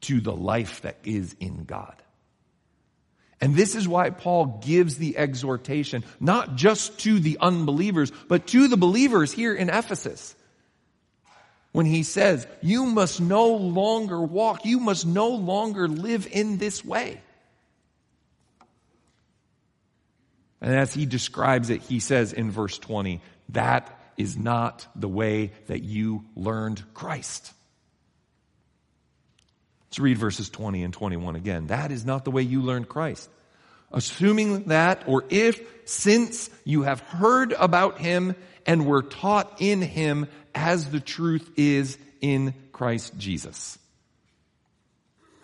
to 0.00 0.20
the 0.20 0.34
life 0.34 0.80
that 0.80 0.96
is 1.04 1.36
in 1.38 1.64
God. 1.64 1.94
And 3.42 3.54
this 3.54 3.74
is 3.74 3.86
why 3.86 4.10
Paul 4.10 4.60
gives 4.64 4.96
the 4.96 5.16
exhortation, 5.16 6.04
not 6.18 6.56
just 6.56 6.98
to 7.00 7.20
the 7.20 7.38
unbelievers, 7.40 8.10
but 8.28 8.46
to 8.48 8.68
the 8.68 8.76
believers 8.76 9.32
here 9.32 9.54
in 9.54 9.68
Ephesus. 9.68 10.34
When 11.72 11.86
he 11.86 12.02
says, 12.02 12.46
you 12.62 12.86
must 12.86 13.20
no 13.20 13.48
longer 13.54 14.20
walk, 14.20 14.64
you 14.64 14.80
must 14.80 15.06
no 15.06 15.28
longer 15.28 15.88
live 15.88 16.26
in 16.30 16.58
this 16.58 16.84
way. 16.84 17.20
And 20.60 20.74
as 20.74 20.92
he 20.92 21.06
describes 21.06 21.70
it, 21.70 21.82
he 21.82 22.00
says 22.00 22.32
in 22.32 22.50
verse 22.50 22.78
20, 22.78 23.20
that 23.50 23.98
is 24.16 24.36
not 24.36 24.86
the 24.94 25.08
way 25.08 25.52
that 25.66 25.82
you 25.82 26.24
learned 26.36 26.82
Christ. 26.92 27.52
Let's 29.88 29.98
read 29.98 30.18
verses 30.18 30.50
20 30.50 30.82
and 30.84 30.92
21 30.92 31.36
again. 31.36 31.68
That 31.68 31.90
is 31.90 32.04
not 32.04 32.24
the 32.24 32.30
way 32.30 32.42
you 32.42 32.62
learned 32.62 32.88
Christ. 32.88 33.28
Assuming 33.90 34.64
that, 34.64 35.02
or 35.06 35.24
if, 35.30 35.60
since 35.84 36.48
you 36.64 36.82
have 36.82 37.00
heard 37.00 37.52
about 37.52 37.98
him 37.98 38.36
and 38.66 38.86
were 38.86 39.02
taught 39.02 39.60
in 39.60 39.82
him 39.82 40.28
as 40.54 40.90
the 40.90 41.00
truth 41.00 41.50
is 41.56 41.98
in 42.20 42.54
Christ 42.72 43.16
Jesus. 43.18 43.78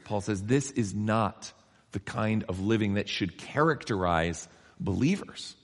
Paul 0.05 0.21
says 0.21 0.43
this 0.43 0.71
is 0.71 0.95
not 0.95 1.53
the 1.91 1.99
kind 1.99 2.45
of 2.49 2.61
living 2.61 2.95
that 2.95 3.09
should 3.09 3.39
characterize 3.39 4.47
believers. 4.79 5.55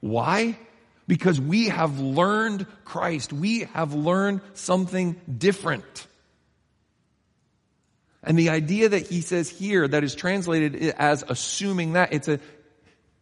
Why? 0.00 0.58
Because 1.06 1.40
we 1.40 1.68
have 1.68 1.98
learned 2.00 2.66
Christ. 2.84 3.32
We 3.32 3.60
have 3.72 3.94
learned 3.94 4.40
something 4.54 5.20
different. 5.38 6.06
And 8.22 8.38
the 8.38 8.50
idea 8.50 8.90
that 8.90 9.06
he 9.06 9.20
says 9.20 9.48
here 9.48 9.86
that 9.86 10.04
is 10.04 10.14
translated 10.14 10.76
as 10.98 11.24
assuming 11.26 11.94
that 11.94 12.12
it's 12.12 12.28
a, 12.28 12.40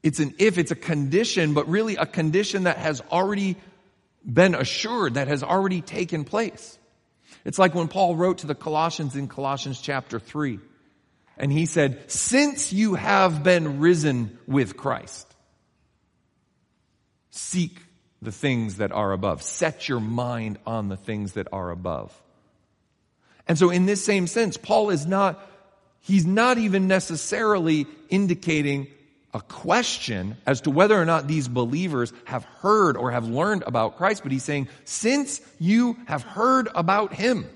it's 0.03 0.19
an 0.19 0.35
if, 0.39 0.59
it's 0.59 0.71
a 0.71 0.77
condition, 0.77 1.55
but 1.55 1.69
really 1.69 1.97
a 1.97 2.07
condition 2.07 2.65
that 2.65 2.79
has 2.79 3.01
already 3.13 3.57
been 4.25 4.55
assured, 4.55 5.15
that 5.15 5.29
has 5.29 5.43
already 5.43 5.81
taken 5.81 6.25
place. 6.25 6.79
It's 7.45 7.59
like 7.59 7.75
when 7.75 7.89
Paul 7.89 8.17
wrote 8.17 8.39
to 8.39 8.47
the 8.47 8.55
Colossians 8.55 9.15
in 9.15 9.29
Colossians 9.29 9.81
chapter 9.81 10.19
3, 10.19 10.59
and 11.37 11.53
he 11.53 11.67
said, 11.67 12.11
since 12.11 12.73
you 12.73 12.95
have 12.95 13.43
been 13.43 13.81
risen 13.81 14.39
with 14.47 14.77
Christ, 14.77 15.27
seek 17.31 17.79
the 18.23 18.33
things 18.33 18.77
that 18.77 18.93
are 18.93 19.13
above. 19.13 19.43
Set 19.43 19.89
your 19.89 20.01
mind 20.01 20.59
on 20.67 20.89
the 20.89 20.97
things 20.97 21.33
that 21.33 21.49
are 21.53 21.71
above. 21.71 22.15
And 23.47 23.59
so 23.59 23.71
in 23.71 23.87
this 23.87 24.05
same 24.05 24.27
sense, 24.27 24.57
Paul 24.57 24.91
is 24.91 25.07
not, 25.07 25.41
he's 26.01 26.27
not 26.27 26.59
even 26.59 26.89
necessarily 26.89 27.87
indicating 28.09 28.89
a 29.35 29.41
question 29.43 30.39
as 30.47 30.63
to 30.63 30.71
whether 30.71 30.99
or 30.99 31.05
not 31.05 31.29
these 31.29 31.47
believers 31.47 32.13
have 32.25 32.45
heard 32.45 32.97
or 32.97 33.11
have 33.11 33.29
learned 33.29 33.63
about 33.67 33.99
Christ, 33.99 34.23
but 34.23 34.33
he's 34.33 34.43
saying, 34.43 34.69
since 34.85 35.43
you 35.61 35.99
have 36.07 36.23
heard 36.23 36.69
about 36.75 37.13
him 37.13 37.47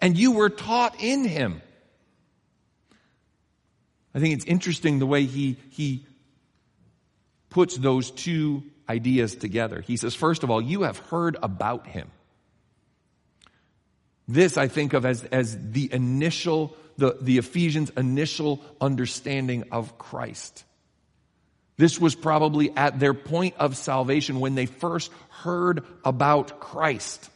and 0.00 0.18
you 0.18 0.32
were 0.32 0.50
taught 0.50 1.00
in 1.02 1.24
him. 1.24 1.62
I 4.14 4.20
think 4.20 4.34
it's 4.34 4.44
interesting 4.44 4.98
the 4.98 5.06
way 5.06 5.24
he, 5.24 5.56
he 5.70 6.04
puts 7.48 7.76
those 7.76 8.10
two 8.10 8.64
ideas 8.88 9.34
together. 9.36 9.80
He 9.80 9.96
says, 9.96 10.14
first 10.14 10.42
of 10.42 10.50
all, 10.50 10.60
you 10.60 10.82
have 10.82 10.98
heard 10.98 11.36
about 11.42 11.86
him. 11.86 12.10
This 14.26 14.56
I 14.56 14.68
think 14.68 14.92
of 14.92 15.04
as, 15.04 15.24
as 15.24 15.56
the 15.72 15.92
initial, 15.92 16.76
the, 16.96 17.16
the 17.20 17.38
Ephesians' 17.38 17.90
initial 17.96 18.60
understanding 18.80 19.64
of 19.72 19.98
Christ. 19.98 20.64
This 21.76 22.00
was 22.00 22.14
probably 22.14 22.70
at 22.76 23.00
their 23.00 23.14
point 23.14 23.54
of 23.58 23.76
salvation 23.76 24.38
when 24.38 24.54
they 24.54 24.66
first 24.66 25.10
heard 25.30 25.84
about 26.04 26.60
Christ. 26.60 27.30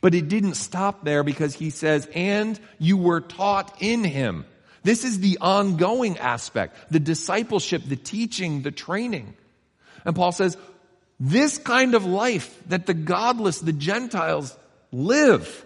But 0.00 0.14
it 0.14 0.28
didn't 0.28 0.54
stop 0.54 1.04
there 1.04 1.24
because 1.24 1.54
he 1.54 1.70
says, 1.70 2.08
and 2.14 2.58
you 2.78 2.96
were 2.96 3.20
taught 3.20 3.82
in 3.82 4.04
him. 4.04 4.44
This 4.84 5.02
is 5.02 5.18
the 5.18 5.38
ongoing 5.40 6.18
aspect, 6.18 6.76
the 6.92 7.00
discipleship, 7.00 7.82
the 7.84 7.96
teaching, 7.96 8.62
the 8.62 8.70
training. 8.70 9.34
And 10.04 10.14
Paul 10.14 10.30
says, 10.30 10.56
this 11.18 11.58
kind 11.58 11.94
of 11.94 12.04
life 12.04 12.62
that 12.68 12.86
the 12.86 12.94
godless, 12.94 13.60
the 13.60 13.72
Gentiles 13.72 14.56
live 14.92 15.64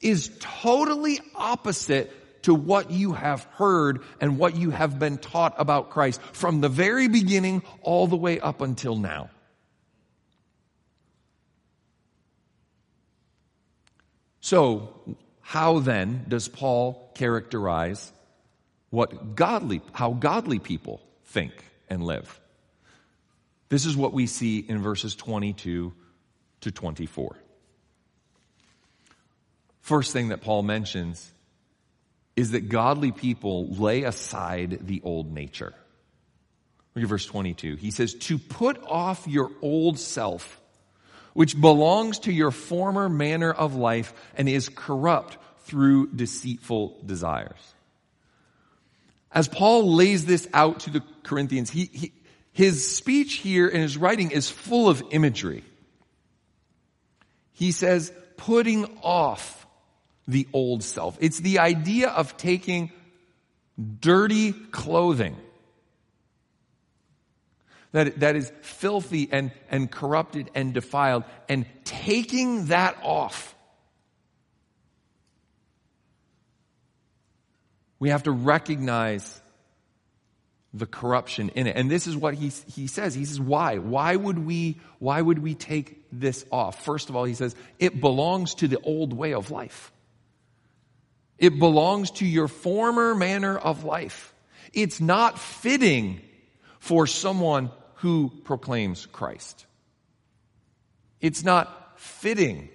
is 0.00 0.30
totally 0.40 1.20
opposite 1.34 2.12
to 2.44 2.54
what 2.54 2.90
you 2.90 3.12
have 3.12 3.44
heard 3.54 4.02
and 4.20 4.38
what 4.38 4.56
you 4.56 4.70
have 4.70 4.98
been 4.98 5.18
taught 5.18 5.54
about 5.58 5.90
Christ 5.90 6.20
from 6.32 6.60
the 6.60 6.68
very 6.68 7.08
beginning 7.08 7.62
all 7.82 8.06
the 8.06 8.16
way 8.16 8.40
up 8.40 8.60
until 8.60 8.96
now. 8.96 9.30
So, 14.40 15.16
how 15.40 15.80
then 15.80 16.24
does 16.28 16.46
Paul 16.46 17.05
characterize 17.16 18.12
what 18.90 19.34
godly, 19.34 19.80
how 19.92 20.12
godly 20.12 20.58
people 20.58 21.00
think 21.24 21.52
and 21.88 22.04
live? 22.04 22.40
This 23.68 23.84
is 23.84 23.96
what 23.96 24.12
we 24.12 24.26
see 24.26 24.58
in 24.58 24.80
verses 24.80 25.16
22 25.16 25.92
to 26.60 26.70
24. 26.70 27.36
First 29.80 30.12
thing 30.12 30.28
that 30.28 30.40
Paul 30.40 30.62
mentions 30.62 31.32
is 32.36 32.52
that 32.52 32.68
godly 32.68 33.12
people 33.12 33.68
lay 33.68 34.02
aside 34.02 34.80
the 34.82 35.00
old 35.02 35.32
nature. 35.32 35.72
Look 36.94 37.02
at 37.02 37.08
verse 37.08 37.26
22. 37.26 37.76
He 37.76 37.90
says, 37.90 38.14
to 38.14 38.38
put 38.38 38.82
off 38.84 39.26
your 39.26 39.50
old 39.62 39.98
self, 39.98 40.60
which 41.34 41.60
belongs 41.60 42.20
to 42.20 42.32
your 42.32 42.50
former 42.50 43.08
manner 43.08 43.52
of 43.52 43.74
life 43.74 44.12
and 44.36 44.48
is 44.48 44.68
corrupt 44.68 45.38
through 45.66 46.08
deceitful 46.08 46.96
desires. 47.04 47.74
As 49.32 49.48
Paul 49.48 49.94
lays 49.94 50.24
this 50.24 50.48
out 50.54 50.80
to 50.80 50.90
the 50.90 51.02
Corinthians, 51.22 51.70
he, 51.70 51.90
he, 51.92 52.12
his 52.52 52.96
speech 52.96 53.34
here 53.34 53.68
and 53.68 53.82
his 53.82 53.96
writing 53.96 54.30
is 54.30 54.48
full 54.48 54.88
of 54.88 55.02
imagery. 55.10 55.64
He 57.52 57.72
says, 57.72 58.12
putting 58.36 58.98
off 59.02 59.66
the 60.28 60.46
old 60.52 60.82
self. 60.82 61.16
It's 61.20 61.40
the 61.40 61.58
idea 61.58 62.08
of 62.08 62.36
taking 62.36 62.92
dirty 64.00 64.52
clothing 64.52 65.36
that, 67.96 68.20
that 68.20 68.36
is 68.36 68.52
filthy 68.60 69.28
and, 69.32 69.52
and 69.70 69.90
corrupted 69.90 70.50
and 70.54 70.74
defiled 70.74 71.24
and 71.48 71.64
taking 71.84 72.66
that 72.66 72.98
off. 73.02 73.55
We 77.98 78.10
have 78.10 78.24
to 78.24 78.30
recognize 78.30 79.40
the 80.74 80.86
corruption 80.86 81.50
in 81.50 81.66
it. 81.66 81.76
And 81.76 81.90
this 81.90 82.06
is 82.06 82.16
what 82.16 82.34
he, 82.34 82.48
he 82.48 82.86
says. 82.86 83.14
He 83.14 83.24
says, 83.24 83.40
why? 83.40 83.78
Why 83.78 84.14
would 84.14 84.38
we, 84.38 84.78
why 84.98 85.20
would 85.20 85.38
we 85.38 85.54
take 85.54 86.02
this 86.12 86.44
off? 86.52 86.84
First 86.84 87.08
of 87.08 87.16
all, 87.16 87.24
he 87.24 87.34
says, 87.34 87.56
it 87.78 88.00
belongs 88.00 88.56
to 88.56 88.68
the 88.68 88.78
old 88.80 89.12
way 89.12 89.32
of 89.32 89.50
life. 89.50 89.92
It 91.38 91.58
belongs 91.58 92.10
to 92.12 92.26
your 92.26 92.48
former 92.48 93.14
manner 93.14 93.56
of 93.56 93.84
life. 93.84 94.34
It's 94.72 95.00
not 95.00 95.38
fitting 95.38 96.20
for 96.78 97.06
someone 97.06 97.70
who 97.96 98.30
proclaims 98.44 99.06
Christ. 99.06 99.64
It's 101.20 101.42
not 101.42 101.98
fitting 101.98 102.68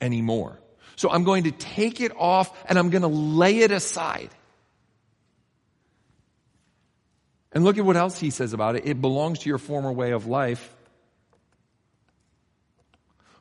anymore. 0.00 0.58
So 1.02 1.10
I'm 1.10 1.24
going 1.24 1.42
to 1.42 1.50
take 1.50 2.00
it 2.00 2.12
off 2.16 2.56
and 2.68 2.78
I'm 2.78 2.88
going 2.88 3.02
to 3.02 3.08
lay 3.08 3.58
it 3.58 3.72
aside. 3.72 4.30
And 7.50 7.64
look 7.64 7.76
at 7.76 7.84
what 7.84 7.96
else 7.96 8.20
he 8.20 8.30
says 8.30 8.52
about 8.52 8.76
it. 8.76 8.86
It 8.86 9.00
belongs 9.00 9.40
to 9.40 9.48
your 9.48 9.58
former 9.58 9.90
way 9.90 10.12
of 10.12 10.28
life, 10.28 10.72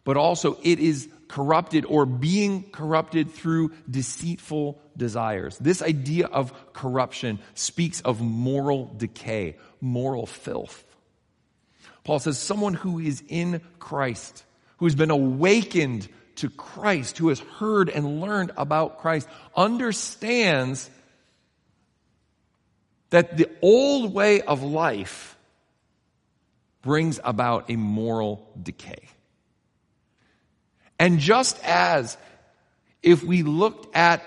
but 0.04 0.18
also 0.18 0.58
it 0.64 0.80
is 0.80 1.08
corrupted 1.28 1.86
or 1.86 2.08
being 2.08 2.72
corrupted 2.72 3.30
through 3.30 3.74
deceitful 3.88 4.82
desires. 4.98 5.56
This 5.60 5.84
idea 5.84 6.26
of 6.26 6.74
corruption 6.74 7.38
speaks 7.54 8.02
of 8.02 8.22
moral 8.22 8.92
decay, 8.98 9.58
moral 9.80 10.26
filth. 10.26 10.84
Paul 12.06 12.18
says 12.18 12.40
someone 12.40 12.74
who 12.74 12.98
is 12.98 13.22
in 13.28 13.62
Christ, 13.78 14.46
who 14.78 14.86
has 14.88 14.96
been 14.96 15.12
awakened 15.12 16.10
to 16.42 16.50
Christ, 16.50 17.18
who 17.20 17.30
has 17.30 17.40
heard 17.40 17.90
and 17.90 18.20
learned 18.20 18.52
about 18.58 19.00
Christ, 19.00 19.30
understands 19.56 20.90
that 23.12 23.38
the 23.38 23.48
old 23.62 24.14
way 24.14 24.42
of 24.42 24.64
life 24.64 25.38
brings 26.82 27.20
about 27.24 27.70
a 27.70 27.76
moral 27.76 28.50
decay. 28.62 29.08
And 31.00 31.20
just 31.20 31.60
as 31.64 32.18
if 33.04 33.24
we 33.24 33.44
looked 33.44 33.96
at 33.96 34.24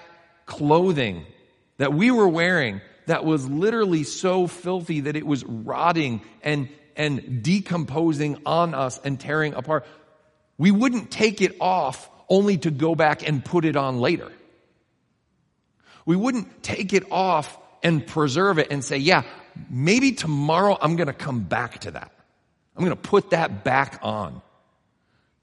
clothing 0.46 1.26
that 1.78 1.92
we 1.92 2.12
were 2.12 2.28
wearing 2.28 2.80
that 3.06 3.24
was 3.24 3.48
literally 3.48 4.04
so 4.04 4.46
filthy 4.46 5.00
that 5.00 5.16
it 5.16 5.26
was 5.26 5.44
rotting 5.44 6.22
and, 6.42 6.68
and 6.96 7.42
decomposing 7.42 8.40
on 8.46 8.72
us 8.72 9.00
and 9.02 9.18
tearing 9.18 9.54
apart, 9.54 9.84
we 10.58 10.70
wouldn't 10.70 11.10
take 11.10 11.40
it 11.40 11.56
off 11.60 12.10
only 12.28 12.58
to 12.58 12.70
go 12.70 12.94
back 12.94 13.26
and 13.26 13.44
put 13.44 13.64
it 13.64 13.76
on 13.76 13.98
later. 13.98 14.30
We 16.06 16.16
wouldn't 16.16 16.62
take 16.62 16.92
it 16.92 17.10
off 17.10 17.56
and 17.82 18.06
preserve 18.06 18.58
it 18.58 18.68
and 18.70 18.84
say, 18.84 18.98
yeah, 18.98 19.22
maybe 19.68 20.12
tomorrow 20.12 20.76
I'm 20.80 20.96
going 20.96 21.06
to 21.06 21.12
come 21.12 21.40
back 21.40 21.80
to 21.80 21.92
that. 21.92 22.12
I'm 22.76 22.84
going 22.84 22.96
to 22.96 23.02
put 23.02 23.30
that 23.30 23.64
back 23.64 24.00
on. 24.02 24.42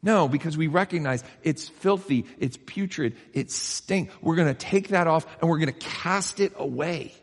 No, 0.04 0.28
because 0.28 0.58
we 0.58 0.68
recognize 0.68 1.24
it's 1.44 1.68
filthy, 1.68 2.26
it's 2.40 2.58
putrid, 2.58 3.16
it 3.34 3.52
stinks. 3.52 4.14
We're 4.22 4.36
going 4.36 4.48
to 4.48 4.54
take 4.56 4.90
that 4.90 5.08
off 5.08 5.28
and 5.40 5.50
we're 5.50 5.60
going 5.60 5.74
to 5.74 5.88
cast 5.88 6.40
it 6.40 6.54
away. 6.56 7.14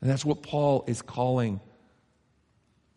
And 0.00 0.10
that's 0.10 0.24
what 0.24 0.42
Paul 0.42 0.84
is 0.88 1.00
calling 1.00 1.60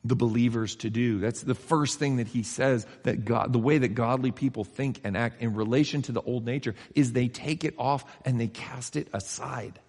the 0.06 0.16
believers 0.16 0.76
to 0.78 0.90
do. 0.90 1.20
That's 1.20 1.42
the 1.42 1.56
first 1.56 1.98
thing 1.98 2.18
that 2.18 2.28
he 2.28 2.44
says 2.44 2.86
that 3.04 3.26
God, 3.26 3.52
the 3.52 3.60
way 3.60 3.80
that 3.80 3.90
godly 3.90 4.32
people 4.32 4.64
think 4.64 5.02
and 5.04 5.18
act 5.18 5.42
in 5.42 5.56
relation 5.56 6.04
to 6.04 6.12
the 6.12 6.22
old 6.22 6.46
nature 6.46 6.76
is 6.94 7.12
they 7.12 7.28
take 7.28 7.64
it 7.64 7.74
off 7.78 8.06
and 8.24 8.40
they 8.40 8.48
cast 8.48 8.96
it 8.96 9.08
aside. 9.14 9.80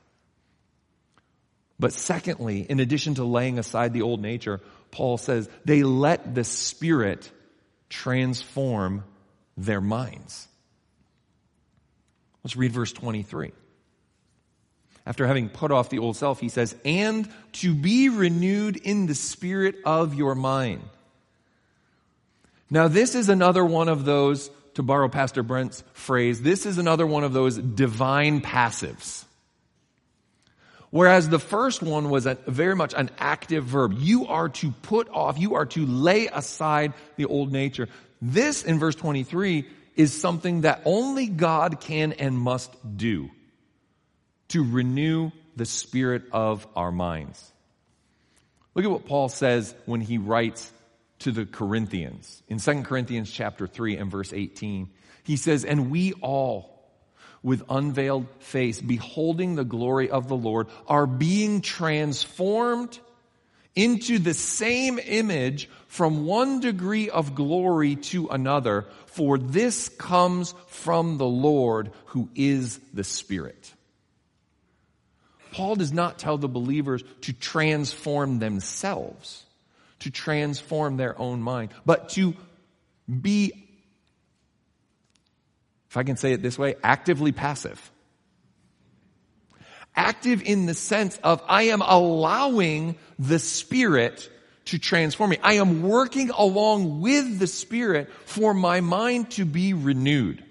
But 1.79 1.93
secondly, 1.93 2.61
in 2.63 2.81
addition 2.81 3.17
to 3.17 3.25
laying 3.25 3.59
aside 3.59 3.93
the 3.93 4.01
old 4.01 4.23
nature, 4.23 4.63
Paul 4.91 5.19
says 5.19 5.49
they 5.67 5.83
let 5.83 6.35
the 6.35 6.45
Spirit 6.45 7.31
transform 7.91 9.05
their 9.59 9.83
minds. 9.83 10.49
Let's 12.43 12.57
read 12.57 12.73
verse 12.73 12.93
23. 12.93 13.53
After 15.07 15.25
having 15.27 15.49
put 15.49 15.71
off 15.71 15.89
the 15.89 16.01
old 16.01 16.17
self, 16.17 16.41
he 16.41 16.49
says, 16.49 16.75
and 16.85 17.29
to 17.55 17.73
be 17.73 18.09
renewed 18.09 18.77
in 18.77 19.07
the 19.07 19.15
spirit 19.15 19.77
of 19.85 20.15
your 20.15 20.35
mind. 20.35 20.83
Now, 22.69 22.89
this 22.89 23.15
is 23.15 23.29
another 23.29 23.65
one 23.65 23.89
of 23.89 24.05
those, 24.05 24.51
to 24.75 24.83
borrow 24.83 25.09
Pastor 25.09 25.45
Brent's 25.45 25.85
phrase, 25.93 26.43
this 26.43 26.67
is 26.67 26.79
another 26.79 27.07
one 27.07 27.23
of 27.23 27.33
those 27.33 27.57
divine 27.57 28.41
passives. 28.41 29.25
Whereas 30.91 31.29
the 31.29 31.39
first 31.39 31.83
one 31.83 32.11
was 32.11 32.27
a, 32.27 32.35
very 32.47 32.75
much 32.75 32.93
an 32.95 33.11
active 33.19 33.65
verb. 33.65 33.95
You 33.99 34.27
are 34.27 34.49
to 34.49 34.73
put 34.83 35.09
off, 35.11 35.39
you 35.39 35.55
are 35.55 35.67
to 35.67 35.87
lay 35.87 36.27
aside 36.27 36.95
the 37.17 37.27
old 37.27 37.53
nature. 37.53 37.89
This 38.21 38.65
in 38.65 38.81
verse 38.81 38.97
23 38.97 39.67
is 39.95 40.19
something 40.19 40.63
that 40.63 40.83
only 40.85 41.27
God 41.27 41.81
can 41.81 42.13
and 42.13 42.37
must 42.37 42.73
do 42.97 43.31
to 44.49 44.65
renew 44.65 45.31
the 45.57 45.67
spirit 45.67 46.25
of 46.33 46.67
our 46.77 46.93
minds. 46.93 47.53
Look 48.75 48.85
at 48.85 48.91
what 48.91 49.07
Paul 49.07 49.29
says 49.29 49.75
when 49.87 50.01
he 50.01 50.19
writes 50.19 50.71
to 51.21 51.33
the 51.33 51.47
Corinthians 51.47 52.43
in 52.49 52.59
2 52.59 52.83
Corinthians 52.83 53.31
chapter 53.31 53.67
3 53.67 53.97
and 53.97 54.11
verse 54.11 54.33
18. 54.33 54.91
He 55.25 55.37
says, 55.37 55.65
And 55.65 55.91
we 55.91 56.13
all, 56.15 56.85
with 57.43 57.63
unveiled 57.71 58.27
face, 58.41 58.81
beholding 58.81 59.55
the 59.55 59.65
glory 59.65 60.11
of 60.11 60.29
the 60.29 60.37
Lord, 60.37 60.69
are 60.87 61.07
being 61.07 61.63
transformed 61.63 62.99
into 63.75 64.19
the 64.19 64.35
same 64.35 64.99
image 64.99 65.69
from 65.87 66.27
one 66.27 66.61
degree 66.61 67.09
of 67.09 67.35
glory 67.35 67.97
to 67.97 68.29
another, 68.29 68.87
for 69.07 69.39
this 69.39 69.89
comes 69.89 70.55
from 70.69 71.19
the 71.19 71.27
Lord 71.27 71.93
who 72.07 72.29
is 72.35 72.79
the 72.93 73.05
Spirit. 73.05 73.73
Paul 75.57 75.77
does 75.77 75.91
not 75.91 76.19
tell 76.19 76.37
the 76.37 76.49
believers 76.49 77.03
to 77.23 77.33
transform 77.33 78.41
themselves, 78.41 79.43
to 80.01 80.11
transform 80.11 80.99
their 80.99 81.19
own 81.19 81.41
mind, 81.41 81.71
but 81.87 82.11
to 82.11 82.35
be 83.09 83.67
if 85.89 85.97
I 85.97 86.03
can 86.03 86.19
say 86.19 86.33
it 86.33 86.43
this 86.43 86.59
way, 86.59 86.75
actively 86.85 87.33
passive. 87.33 87.91
Active 89.95 90.43
in 90.43 90.67
the 90.67 90.75
sense 90.75 91.17
of 91.25 91.43
I 91.49 91.69
am 91.69 91.81
allowing 91.81 92.97
the 93.19 93.39
Spirit 93.39 94.31
to 94.67 94.79
transform 94.79 95.31
me. 95.31 95.39
I 95.43 95.55
am 95.55 95.83
working 95.83 96.29
along 96.29 97.01
with 97.01 97.39
the 97.39 97.47
Spirit 97.47 98.13
for 98.27 98.53
my 98.53 98.83
mind 98.83 99.31
to 99.33 99.47
be 99.47 99.73
renewed. 99.73 100.45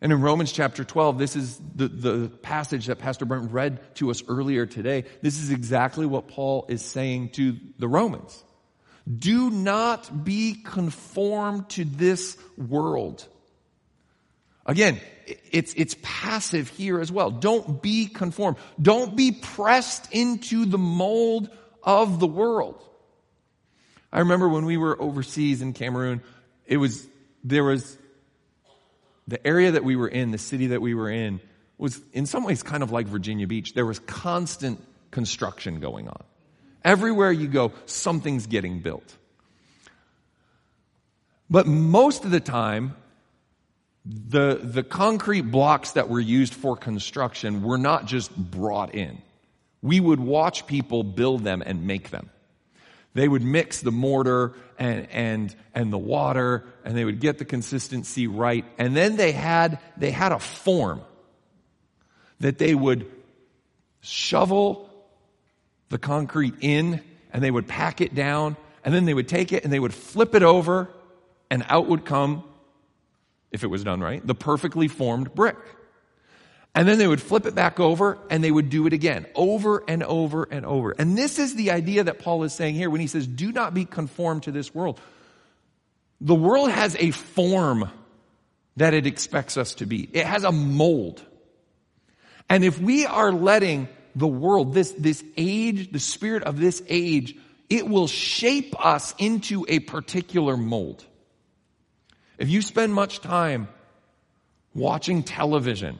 And 0.00 0.12
in 0.12 0.20
Romans 0.20 0.52
chapter 0.52 0.84
12, 0.84 1.18
this 1.18 1.34
is 1.34 1.60
the, 1.74 1.88
the 1.88 2.28
passage 2.28 2.86
that 2.86 2.98
Pastor 2.98 3.24
Brent 3.24 3.50
read 3.50 3.80
to 3.96 4.10
us 4.10 4.22
earlier 4.28 4.64
today. 4.64 5.04
This 5.22 5.40
is 5.40 5.50
exactly 5.50 6.06
what 6.06 6.28
Paul 6.28 6.66
is 6.68 6.84
saying 6.84 7.30
to 7.30 7.56
the 7.78 7.88
Romans. 7.88 8.44
Do 9.12 9.50
not 9.50 10.24
be 10.24 10.54
conformed 10.54 11.70
to 11.70 11.84
this 11.84 12.36
world. 12.56 13.26
Again, 14.66 15.00
it's, 15.50 15.74
it's 15.74 15.96
passive 16.02 16.68
here 16.68 17.00
as 17.00 17.10
well. 17.10 17.30
Don't 17.30 17.82
be 17.82 18.06
conformed. 18.06 18.58
Don't 18.80 19.16
be 19.16 19.32
pressed 19.32 20.12
into 20.12 20.66
the 20.66 20.78
mold 20.78 21.48
of 21.82 22.20
the 22.20 22.26
world. 22.26 22.82
I 24.12 24.20
remember 24.20 24.48
when 24.48 24.64
we 24.64 24.76
were 24.76 25.00
overseas 25.00 25.60
in 25.62 25.72
Cameroon, 25.72 26.22
it 26.66 26.76
was, 26.76 27.06
there 27.44 27.64
was, 27.64 27.96
the 29.28 29.46
area 29.46 29.70
that 29.72 29.84
we 29.84 29.94
were 29.94 30.08
in, 30.08 30.32
the 30.32 30.38
city 30.38 30.68
that 30.68 30.80
we 30.80 30.94
were 30.94 31.10
in, 31.10 31.40
was 31.76 32.00
in 32.12 32.26
some 32.26 32.44
ways 32.44 32.62
kind 32.62 32.82
of 32.82 32.90
like 32.90 33.06
Virginia 33.06 33.46
Beach. 33.46 33.74
There 33.74 33.86
was 33.86 34.00
constant 34.00 34.82
construction 35.10 35.78
going 35.78 36.08
on. 36.08 36.24
Everywhere 36.84 37.30
you 37.30 37.46
go, 37.46 37.72
something's 37.86 38.46
getting 38.46 38.80
built. 38.80 39.16
But 41.50 41.66
most 41.66 42.24
of 42.24 42.30
the 42.30 42.40
time, 42.40 42.96
the, 44.04 44.58
the 44.62 44.82
concrete 44.82 45.42
blocks 45.42 45.92
that 45.92 46.08
were 46.08 46.20
used 46.20 46.54
for 46.54 46.76
construction 46.76 47.62
were 47.62 47.78
not 47.78 48.06
just 48.06 48.34
brought 48.34 48.94
in. 48.94 49.20
We 49.82 50.00
would 50.00 50.20
watch 50.20 50.66
people 50.66 51.02
build 51.04 51.44
them 51.44 51.62
and 51.64 51.86
make 51.86 52.10
them. 52.10 52.30
They 53.14 53.26
would 53.26 53.42
mix 53.42 53.80
the 53.80 53.90
mortar 53.90 54.54
and, 54.78 55.08
and, 55.10 55.54
and 55.74 55.92
the 55.92 55.98
water 55.98 56.64
and 56.84 56.96
they 56.96 57.04
would 57.04 57.20
get 57.20 57.38
the 57.38 57.44
consistency 57.44 58.26
right. 58.26 58.64
And 58.78 58.96
then 58.96 59.16
they 59.16 59.32
had, 59.32 59.80
they 59.96 60.10
had 60.10 60.32
a 60.32 60.38
form 60.38 61.00
that 62.40 62.58
they 62.58 62.74
would 62.74 63.10
shovel 64.00 64.88
the 65.88 65.98
concrete 65.98 66.54
in 66.60 67.02
and 67.32 67.42
they 67.42 67.50
would 67.50 67.66
pack 67.66 68.00
it 68.00 68.14
down 68.14 68.56
and 68.84 68.94
then 68.94 69.04
they 69.04 69.14
would 69.14 69.28
take 69.28 69.52
it 69.52 69.64
and 69.64 69.72
they 69.72 69.80
would 69.80 69.94
flip 69.94 70.34
it 70.34 70.42
over 70.42 70.88
and 71.50 71.64
out 71.68 71.88
would 71.88 72.04
come, 72.04 72.44
if 73.50 73.64
it 73.64 73.68
was 73.68 73.82
done 73.84 74.00
right, 74.00 74.24
the 74.26 74.34
perfectly 74.34 74.88
formed 74.88 75.34
brick. 75.34 75.56
And 76.78 76.86
then 76.86 76.98
they 76.98 77.08
would 77.08 77.20
flip 77.20 77.44
it 77.44 77.56
back 77.56 77.80
over 77.80 78.18
and 78.30 78.44
they 78.44 78.52
would 78.52 78.70
do 78.70 78.86
it 78.86 78.92
again, 78.92 79.26
over 79.34 79.82
and 79.88 80.04
over 80.04 80.44
and 80.44 80.64
over. 80.64 80.92
And 80.92 81.18
this 81.18 81.40
is 81.40 81.56
the 81.56 81.72
idea 81.72 82.04
that 82.04 82.20
Paul 82.20 82.44
is 82.44 82.52
saying 82.52 82.76
here 82.76 82.88
when 82.88 83.00
he 83.00 83.08
says, 83.08 83.26
do 83.26 83.50
not 83.50 83.74
be 83.74 83.84
conformed 83.84 84.44
to 84.44 84.52
this 84.52 84.72
world. 84.72 85.00
The 86.20 86.36
world 86.36 86.70
has 86.70 86.94
a 86.94 87.10
form 87.10 87.90
that 88.76 88.94
it 88.94 89.08
expects 89.08 89.56
us 89.56 89.74
to 89.74 89.86
be. 89.86 90.08
It 90.12 90.24
has 90.24 90.44
a 90.44 90.52
mold. 90.52 91.20
And 92.48 92.62
if 92.62 92.80
we 92.80 93.06
are 93.06 93.32
letting 93.32 93.88
the 94.14 94.28
world, 94.28 94.72
this, 94.72 94.92
this 94.92 95.24
age, 95.36 95.90
the 95.90 95.98
spirit 95.98 96.44
of 96.44 96.60
this 96.60 96.80
age, 96.86 97.36
it 97.68 97.88
will 97.88 98.06
shape 98.06 98.76
us 98.86 99.16
into 99.18 99.66
a 99.68 99.80
particular 99.80 100.56
mold. 100.56 101.04
If 102.38 102.48
you 102.48 102.62
spend 102.62 102.94
much 102.94 103.20
time 103.20 103.66
watching 104.74 105.24
television, 105.24 105.98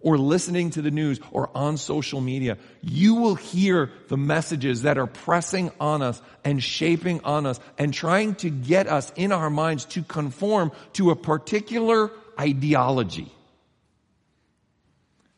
or 0.00 0.18
listening 0.18 0.70
to 0.70 0.82
the 0.82 0.90
news 0.90 1.20
or 1.30 1.50
on 1.54 1.76
social 1.76 2.20
media, 2.20 2.58
you 2.82 3.14
will 3.14 3.34
hear 3.34 3.90
the 4.08 4.16
messages 4.16 4.82
that 4.82 4.98
are 4.98 5.06
pressing 5.06 5.70
on 5.80 6.02
us 6.02 6.20
and 6.44 6.62
shaping 6.62 7.20
on 7.24 7.46
us 7.46 7.58
and 7.78 7.92
trying 7.92 8.34
to 8.36 8.50
get 8.50 8.86
us 8.86 9.12
in 9.16 9.32
our 9.32 9.50
minds 9.50 9.84
to 9.86 10.02
conform 10.02 10.70
to 10.92 11.10
a 11.10 11.16
particular 11.16 12.10
ideology. 12.38 13.32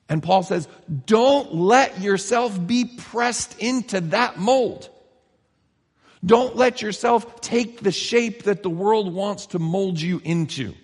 And 0.09 0.23
Paul 0.23 0.43
says, 0.43 0.67
don't 1.07 1.55
let 1.55 2.01
yourself 2.01 2.67
be 2.67 2.87
pressed 2.87 3.59
into 3.59 4.01
that 4.01 4.39
mold. 4.39 4.89
Don't 6.25 6.57
let 6.57 6.83
yourself 6.83 7.41
take 7.41 7.81
the 7.81 7.93
shape 7.93 8.45
that 8.45 8.63
the 8.63 8.71
world 8.71 9.13
wants 9.13 9.47
to 9.49 9.59
mold 9.59 10.01
you 10.01 10.21
into. 10.25 10.75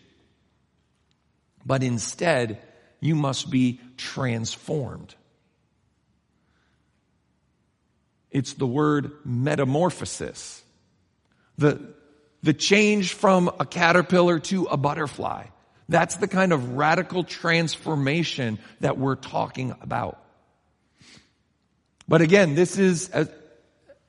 But 1.66 1.82
instead, 1.82 2.60
you 3.04 3.14
must 3.14 3.50
be 3.50 3.80
transformed. 3.98 5.14
It's 8.30 8.54
the 8.54 8.66
word 8.66 9.12
metamorphosis. 9.26 10.62
The, 11.58 11.82
the 12.42 12.54
change 12.54 13.12
from 13.12 13.50
a 13.60 13.66
caterpillar 13.66 14.38
to 14.38 14.64
a 14.64 14.78
butterfly. 14.78 15.44
That's 15.86 16.14
the 16.14 16.26
kind 16.26 16.54
of 16.54 16.76
radical 16.76 17.24
transformation 17.24 18.58
that 18.80 18.96
we're 18.96 19.16
talking 19.16 19.74
about. 19.82 20.18
But 22.08 22.22
again, 22.22 22.54
this 22.54 22.78
is, 22.78 23.10
as, 23.10 23.28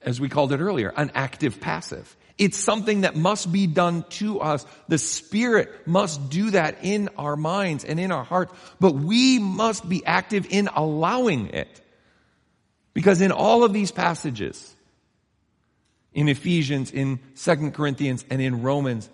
as 0.02 0.22
we 0.22 0.30
called 0.30 0.54
it 0.54 0.62
earlier, 0.62 0.94
an 0.96 1.12
active 1.16 1.60
passive. 1.60 2.16
It's 2.38 2.58
something 2.58 3.02
that 3.02 3.16
must 3.16 3.52
be 3.52 3.66
done 3.66 4.04
to 4.12 4.42
us. 4.42 4.66
The 4.90 4.98
Spirit 4.98 5.88
must 5.88 6.30
do 6.30 6.52
that 6.52 6.80
in 6.84 7.10
our 7.18 7.38
minds 7.38 7.86
and 7.86 8.00
in 8.00 8.12
our 8.12 8.26
hearts, 8.26 8.54
but 8.80 8.92
we 8.92 9.40
must 9.40 9.88
be 9.88 10.06
active 10.06 10.48
in 10.50 10.68
allowing 10.68 11.48
it. 11.50 11.82
Because 12.94 13.22
in 13.22 13.32
all 13.32 13.64
of 13.64 13.72
these 13.72 13.92
passages, 13.92 14.76
in 16.14 16.28
Ephesians, 16.28 16.92
in 16.92 17.20
2 17.38 17.72
Corinthians, 17.72 18.26
and 18.30 18.42
in 18.42 18.62
Romans, 18.62 19.10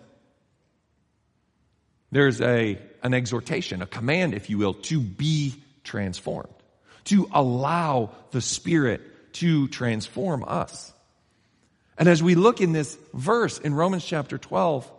there's 2.12 2.42
a, 2.42 2.80
an 3.04 3.14
exhortation, 3.14 3.82
a 3.82 3.88
command, 3.88 4.34
if 4.34 4.50
you 4.50 4.58
will, 4.58 4.74
to 4.74 5.00
be 5.00 5.56
transformed, 5.84 6.54
to 7.06 7.30
allow 7.32 8.12
the 8.32 8.42
Spirit 8.42 9.02
to 9.34 9.68
transform 9.68 10.44
us. 10.46 10.92
And 12.02 12.10
as 12.10 12.24
we 12.24 12.34
look 12.34 12.62
in 12.62 12.72
this 12.72 12.98
verse 13.14 13.60
in 13.60 13.76
Romans 13.76 14.04
chapter 14.04 14.40
12 14.40 14.92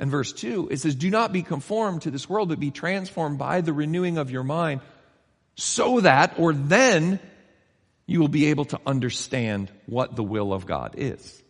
and 0.00 0.10
verse 0.10 0.32
2, 0.32 0.70
it 0.72 0.78
says, 0.78 0.96
Do 0.96 1.08
not 1.08 1.32
be 1.32 1.44
conformed 1.44 2.02
to 2.02 2.10
this 2.10 2.28
world, 2.28 2.48
but 2.48 2.58
be 2.58 2.72
transformed 2.72 3.38
by 3.38 3.60
the 3.60 3.72
renewing 3.72 4.18
of 4.18 4.28
your 4.28 4.42
mind, 4.42 4.80
so 5.54 6.00
that, 6.00 6.34
or 6.36 6.52
then, 6.52 7.20
you 8.06 8.18
will 8.18 8.26
be 8.26 8.46
able 8.46 8.64
to 8.64 8.80
understand 8.84 9.70
what 9.86 10.16
the 10.16 10.24
will 10.24 10.52
of 10.52 10.66
God 10.66 10.96
is, 10.96 11.44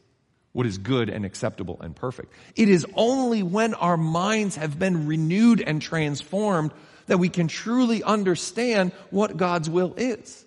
what 0.52 0.66
is 0.66 0.76
good 0.76 1.08
and 1.08 1.24
acceptable 1.24 1.78
and 1.80 1.96
perfect. 1.96 2.34
It 2.54 2.68
is 2.68 2.84
only 2.96 3.42
when 3.42 3.72
our 3.72 3.96
minds 3.96 4.56
have 4.56 4.78
been 4.78 5.06
renewed 5.06 5.62
and 5.62 5.80
transformed 5.80 6.72
that 7.06 7.16
we 7.16 7.30
can 7.30 7.48
truly 7.48 8.02
understand 8.02 8.92
what 9.08 9.38
God's 9.38 9.70
will 9.70 9.94
is. 9.96 10.44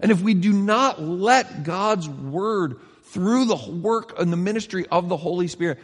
And 0.00 0.10
if 0.10 0.20
we 0.20 0.34
do 0.34 0.52
not 0.52 1.00
let 1.00 1.62
God's 1.62 2.08
word 2.08 2.80
through 3.16 3.46
the 3.46 3.56
work 3.56 4.20
and 4.20 4.30
the 4.30 4.36
ministry 4.36 4.84
of 4.92 5.08
the 5.08 5.16
Holy 5.16 5.48
Spirit, 5.48 5.78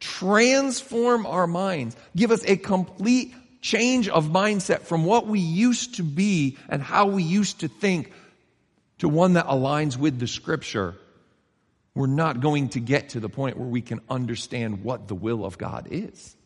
transform 0.00 1.24
our 1.24 1.46
minds, 1.46 1.96
give 2.14 2.30
us 2.30 2.44
a 2.44 2.58
complete 2.58 3.34
change 3.62 4.06
of 4.06 4.26
mindset 4.26 4.82
from 4.82 5.06
what 5.06 5.26
we 5.26 5.40
used 5.40 5.94
to 5.94 6.02
be 6.02 6.58
and 6.68 6.82
how 6.82 7.06
we 7.06 7.22
used 7.22 7.60
to 7.60 7.68
think 7.68 8.12
to 8.98 9.08
one 9.08 9.32
that 9.32 9.46
aligns 9.46 9.96
with 9.96 10.18
the 10.18 10.26
scripture, 10.26 10.94
we're 11.94 12.06
not 12.06 12.40
going 12.40 12.68
to 12.68 12.80
get 12.80 13.08
to 13.10 13.20
the 13.20 13.30
point 13.30 13.56
where 13.56 13.66
we 13.66 13.80
can 13.80 14.02
understand 14.10 14.84
what 14.84 15.08
the 15.08 15.14
will 15.14 15.42
of 15.42 15.56
God 15.56 15.88
is. 15.90 16.36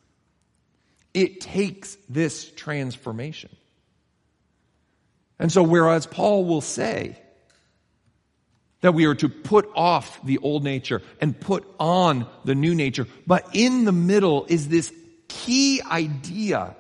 It 1.13 1.41
takes 1.41 1.97
this 2.09 2.49
transformation. 2.49 3.51
And 5.41 5.51
so, 5.51 5.65
whereas 5.65 6.07
Paul 6.07 6.45
will 6.45 6.61
say, 6.61 7.19
that 8.81 8.95
we 8.95 9.07
are 9.07 9.15
to 9.17 9.29
put 9.29 9.69
off 9.75 10.25
the 10.25 10.39
old 10.39 10.63
nature 10.65 11.03
and 11.21 11.39
put 11.39 11.67
on 11.81 12.27
the 12.45 12.55
new 12.55 12.75
nature. 12.75 13.07
But 13.27 13.49
in 13.53 13.85
the 13.85 13.93
middle 13.93 14.47
is 14.49 14.69
this 14.69 14.93
key 15.27 15.83
idea 15.83 16.77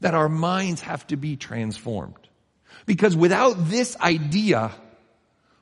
that 0.00 0.14
our 0.14 0.28
minds 0.28 0.82
have 0.82 1.06
to 1.08 1.16
be 1.16 1.36
transformed. 1.36 2.28
Because 2.84 3.16
without 3.16 3.68
this 3.68 3.96
idea, 3.98 4.70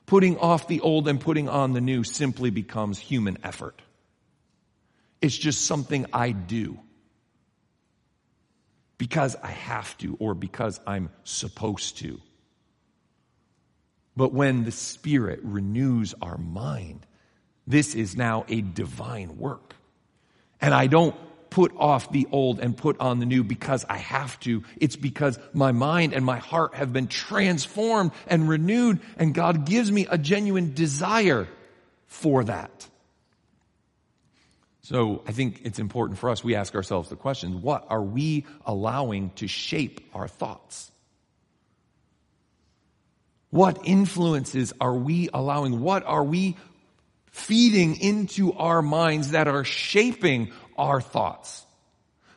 putting 0.05 0.37
off 0.37 0.67
the 0.67 0.81
old 0.81 1.07
and 1.07 1.19
putting 1.19 1.49
on 1.49 1.73
the 1.73 1.81
new 1.81 2.03
simply 2.03 2.49
becomes 2.49 2.99
human 2.99 3.37
effort. 3.43 3.81
It's 5.21 5.37
just 5.37 5.65
something 5.65 6.05
I 6.13 6.31
do 6.31 6.79
because 8.97 9.35
I 9.41 9.47
have 9.47 9.97
to 9.99 10.15
or 10.19 10.35
because 10.35 10.79
I'm 10.85 11.09
supposed 11.23 11.97
to. 11.99 12.21
But 14.15 14.33
when 14.33 14.63
the 14.63 14.71
Spirit 14.71 15.39
renews 15.43 16.13
our 16.21 16.37
mind, 16.37 17.05
this 17.67 17.95
is 17.95 18.15
now 18.15 18.45
a 18.47 18.61
divine 18.61 19.37
work. 19.37 19.75
And 20.61 20.73
I 20.73 20.87
don't 20.87 21.15
put 21.49 21.73
off 21.77 22.11
the 22.11 22.27
old 22.31 22.59
and 22.59 22.75
put 22.75 22.99
on 22.99 23.19
the 23.19 23.25
new 23.25 23.43
because 23.43 23.85
I 23.87 23.97
have 23.97 24.37
to. 24.41 24.63
It's 24.77 24.97
because 24.97 25.39
my 25.53 25.71
mind 25.71 26.13
and 26.13 26.25
my 26.25 26.37
heart 26.37 26.75
have 26.75 26.91
been 26.91 27.07
transformed 27.07 28.11
and 28.27 28.49
renewed 28.49 28.99
and 29.17 29.33
God 29.33 29.65
gives 29.65 29.91
me 29.91 30.05
a 30.09 30.17
genuine 30.17 30.73
desire 30.73 31.47
for 32.07 32.43
that. 32.43 32.87
So 34.81 35.23
I 35.25 35.31
think 35.31 35.61
it's 35.63 35.79
important 35.79 36.19
for 36.19 36.29
us, 36.29 36.43
we 36.43 36.55
ask 36.55 36.75
ourselves 36.75 37.09
the 37.09 37.15
question, 37.15 37.61
what 37.61 37.87
are 37.89 38.03
we 38.03 38.45
allowing 38.65 39.31
to 39.35 39.47
shape 39.47 40.01
our 40.13 40.27
thoughts? 40.27 40.91
What 43.55 43.85
influences 43.85 44.73
are 44.81 44.93
we 44.93 45.29
allowing? 45.33 45.79
What 45.79 46.03
are 46.03 46.25
we 46.25 46.57
feeding 47.31 47.95
into 48.01 48.51
our 48.51 48.81
minds 48.81 49.31
that 49.31 49.47
are 49.47 49.63
shaping 49.63 50.51
our 50.77 50.99
thoughts? 50.99 51.65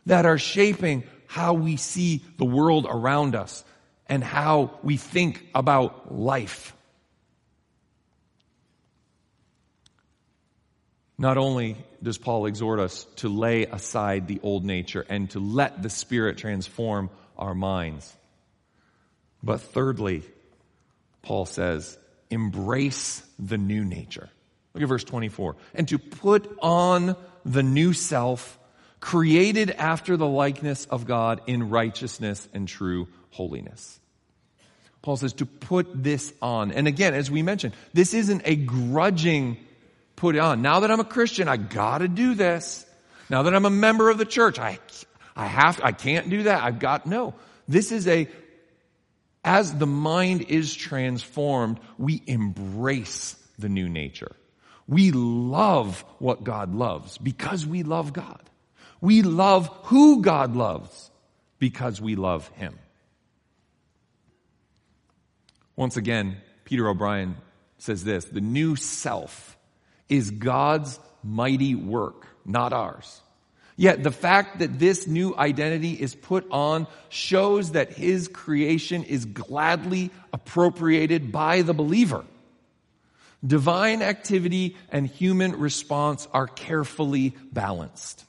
That 0.06 0.26
are 0.26 0.38
shaping 0.38 1.02
how 1.26 1.54
we 1.54 1.74
see 1.74 2.22
the 2.36 2.44
world 2.44 2.86
around 2.88 3.34
us 3.34 3.64
and 4.06 4.22
how 4.22 4.78
we 4.84 4.96
think 4.96 5.44
about 5.56 6.14
life. 6.14 6.72
Not 11.18 11.36
only 11.36 11.78
does 12.00 12.16
Paul 12.16 12.46
exhort 12.46 12.78
us 12.78 13.02
to 13.16 13.28
lay 13.28 13.64
aside 13.66 14.28
the 14.28 14.38
old 14.44 14.64
nature 14.64 15.04
and 15.08 15.28
to 15.30 15.40
let 15.40 15.82
the 15.82 15.90
Spirit 15.90 16.38
transform 16.38 17.10
our 17.36 17.56
minds, 17.56 18.16
but 19.42 19.60
thirdly, 19.60 20.22
Paul 21.22 21.46
says, 21.46 21.98
embrace 22.30 23.22
the 23.38 23.58
new 23.58 23.84
nature. 23.84 24.28
Look 24.74 24.82
at 24.82 24.88
verse 24.88 25.04
24. 25.04 25.56
And 25.74 25.88
to 25.88 25.98
put 25.98 26.58
on 26.60 27.16
the 27.44 27.62
new 27.62 27.92
self, 27.92 28.58
created 29.00 29.70
after 29.70 30.16
the 30.16 30.26
likeness 30.26 30.86
of 30.86 31.06
God 31.06 31.40
in 31.46 31.70
righteousness 31.70 32.48
and 32.52 32.66
true 32.66 33.08
holiness. 33.30 34.00
Paul 35.02 35.16
says 35.16 35.32
to 35.34 35.46
put 35.46 36.02
this 36.02 36.32
on. 36.42 36.72
And 36.72 36.88
again, 36.88 37.14
as 37.14 37.30
we 37.30 37.42
mentioned, 37.42 37.74
this 37.92 38.14
isn't 38.14 38.42
a 38.44 38.56
grudging 38.56 39.56
put 40.16 40.36
on. 40.36 40.62
Now 40.62 40.80
that 40.80 40.90
I'm 40.90 41.00
a 41.00 41.04
Christian, 41.04 41.48
I 41.48 41.56
gotta 41.56 42.08
do 42.08 42.34
this. 42.34 42.84
Now 43.30 43.42
that 43.44 43.54
I'm 43.54 43.64
a 43.64 43.70
member 43.70 44.10
of 44.10 44.18
the 44.18 44.24
church, 44.24 44.58
I, 44.58 44.78
I 45.36 45.46
have, 45.46 45.80
I 45.82 45.92
can't 45.92 46.28
do 46.28 46.44
that. 46.44 46.62
I've 46.62 46.78
got, 46.80 47.06
no. 47.06 47.34
This 47.68 47.92
is 47.92 48.08
a 48.08 48.28
as 49.44 49.74
the 49.74 49.86
mind 49.86 50.42
is 50.48 50.74
transformed, 50.74 51.80
we 51.96 52.22
embrace 52.26 53.36
the 53.58 53.68
new 53.68 53.88
nature. 53.88 54.34
We 54.86 55.10
love 55.12 56.04
what 56.18 56.44
God 56.44 56.74
loves 56.74 57.18
because 57.18 57.66
we 57.66 57.82
love 57.82 58.12
God. 58.12 58.42
We 59.00 59.22
love 59.22 59.68
who 59.84 60.22
God 60.22 60.56
loves 60.56 61.10
because 61.58 62.00
we 62.00 62.16
love 62.16 62.48
Him. 62.48 62.78
Once 65.76 65.96
again, 65.96 66.38
Peter 66.64 66.88
O'Brien 66.88 67.36
says 67.78 68.02
this 68.02 68.24
the 68.24 68.40
new 68.40 68.74
self 68.76 69.56
is 70.08 70.30
God's 70.30 70.98
mighty 71.22 71.74
work, 71.74 72.26
not 72.44 72.72
ours. 72.72 73.20
Yet 73.78 74.02
the 74.02 74.10
fact 74.10 74.58
that 74.58 74.80
this 74.80 75.06
new 75.06 75.36
identity 75.36 75.92
is 75.92 76.12
put 76.12 76.50
on 76.50 76.88
shows 77.10 77.70
that 77.72 77.92
his 77.92 78.26
creation 78.26 79.04
is 79.04 79.24
gladly 79.24 80.10
appropriated 80.32 81.30
by 81.30 81.62
the 81.62 81.72
believer. 81.72 82.24
Divine 83.46 84.02
activity 84.02 84.76
and 84.90 85.06
human 85.06 85.60
response 85.60 86.26
are 86.34 86.48
carefully 86.48 87.36
balanced. 87.52 88.24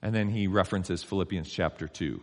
And 0.00 0.14
then 0.14 0.30
he 0.30 0.46
references 0.46 1.02
Philippians 1.02 1.50
chapter 1.50 1.86
2, 1.86 2.18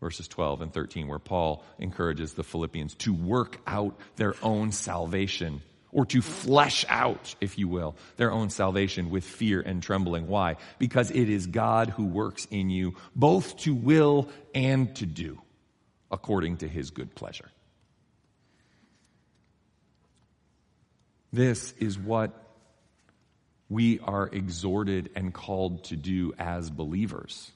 verses 0.00 0.28
12 0.28 0.62
and 0.62 0.72
13, 0.72 1.08
where 1.08 1.18
Paul 1.18 1.64
encourages 1.80 2.34
the 2.34 2.44
Philippians 2.44 2.94
to 2.98 3.12
work 3.12 3.60
out 3.66 3.98
their 4.14 4.36
own 4.44 4.70
salvation 4.70 5.60
or 5.92 6.06
to 6.06 6.22
flesh 6.22 6.86
out, 6.88 7.34
if 7.40 7.58
you 7.58 7.68
will, 7.68 7.94
their 8.16 8.32
own 8.32 8.48
salvation 8.48 9.10
with 9.10 9.24
fear 9.24 9.60
and 9.60 9.82
trembling. 9.82 10.26
Why? 10.26 10.56
Because 10.78 11.10
it 11.10 11.28
is 11.28 11.46
God 11.46 11.90
who 11.90 12.06
works 12.06 12.48
in 12.50 12.70
you 12.70 12.96
both 13.14 13.58
to 13.58 13.74
will 13.74 14.30
and 14.54 14.94
to 14.96 15.06
do 15.06 15.40
according 16.10 16.58
to 16.58 16.68
his 16.68 16.90
good 16.90 17.14
pleasure. 17.14 17.50
This 21.32 21.72
is 21.78 21.98
what 21.98 22.32
we 23.68 23.98
are 24.00 24.28
exhorted 24.28 25.10
and 25.14 25.32
called 25.32 25.84
to 25.84 25.96
do 25.96 26.34
as 26.38 26.70
believers. 26.70 27.50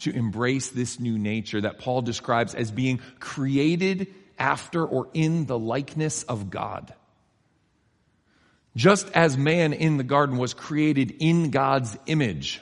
To 0.00 0.14
embrace 0.14 0.70
this 0.70 0.98
new 0.98 1.18
nature 1.18 1.60
that 1.60 1.78
Paul 1.78 2.02
describes 2.02 2.54
as 2.54 2.70
being 2.70 3.00
created 3.18 4.06
after 4.38 4.84
or 4.84 5.08
in 5.12 5.46
the 5.46 5.58
likeness 5.58 6.22
of 6.22 6.50
God. 6.50 6.94
Just 8.76 9.10
as 9.12 9.36
man 9.36 9.72
in 9.72 9.96
the 9.96 10.04
garden 10.04 10.36
was 10.36 10.54
created 10.54 11.16
in 11.18 11.50
God's 11.50 11.98
image, 12.06 12.60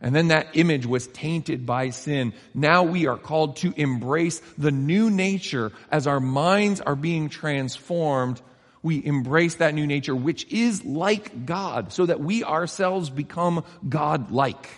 and 0.00 0.14
then 0.14 0.28
that 0.28 0.48
image 0.54 0.86
was 0.86 1.06
tainted 1.08 1.66
by 1.66 1.90
sin. 1.90 2.32
Now 2.54 2.84
we 2.84 3.06
are 3.06 3.18
called 3.18 3.56
to 3.56 3.74
embrace 3.76 4.40
the 4.56 4.70
new 4.70 5.10
nature 5.10 5.72
as 5.90 6.06
our 6.06 6.20
minds 6.20 6.80
are 6.80 6.96
being 6.96 7.28
transformed. 7.28 8.40
We 8.82 9.04
embrace 9.04 9.56
that 9.56 9.74
new 9.74 9.86
nature, 9.86 10.16
which 10.16 10.50
is 10.50 10.84
like 10.86 11.44
God, 11.44 11.92
so 11.92 12.06
that 12.06 12.20
we 12.20 12.44
ourselves 12.44 13.10
become 13.10 13.62
God-like 13.86 14.70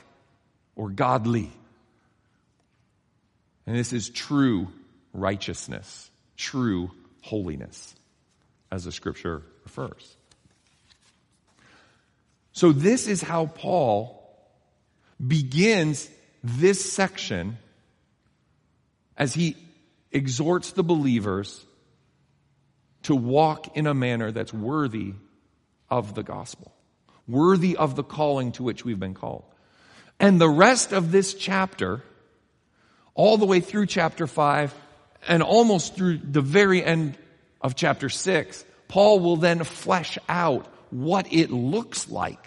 or 0.75 0.91
godly. 0.91 1.53
And 3.65 3.77
this 3.77 3.93
is 3.93 4.11
true 4.11 4.69
righteousness, 5.13 6.11
true 6.37 6.91
holiness, 7.21 7.95
as 8.73 8.83
the 8.85 8.91
scripture 8.91 9.43
refers. 9.77 10.17
So, 12.53 12.73
this 12.73 13.07
is 13.07 13.23
how 13.23 13.47
Paul 13.47 14.19
begins 15.25 16.09
this 16.45 16.93
section 16.93 17.57
as 19.17 19.33
he 19.33 19.57
exhorts 20.11 20.73
the 20.73 20.83
believers 20.83 21.65
to 23.05 23.15
walk 23.15 23.77
in 23.77 23.87
a 23.87 23.95
manner 23.95 24.31
that's 24.31 24.53
worthy 24.53 25.15
of 25.89 26.15
the 26.15 26.23
gospel, 26.23 26.75
worthy 27.27 27.77
of 27.77 27.97
the 27.97 28.05
calling 28.05 28.53
to 28.53 28.63
which 28.63 28.85
we've 28.85 29.01
been 29.01 29.15
called. 29.15 29.45
And 30.21 30.41
the 30.41 30.49
rest 30.49 30.93
of 30.93 31.11
this 31.11 31.35
chapter, 31.35 32.03
all 33.15 33.39
the 33.39 33.47
way 33.47 33.61
through 33.61 33.87
chapter 33.87 34.27
5 34.27 34.75
and 35.27 35.43
almost 35.43 35.97
through 35.97 36.19
the 36.19 36.43
very 36.43 36.85
end 36.85 37.17
of 37.61 37.75
chapter 37.75 38.09
6, 38.09 38.65
Paul 38.93 39.21
will 39.21 39.39
then 39.39 39.65
flesh 39.65 40.19
out 40.29 40.67
what 40.91 41.33
it 41.33 41.51
looks 41.51 42.11
like. 42.11 42.47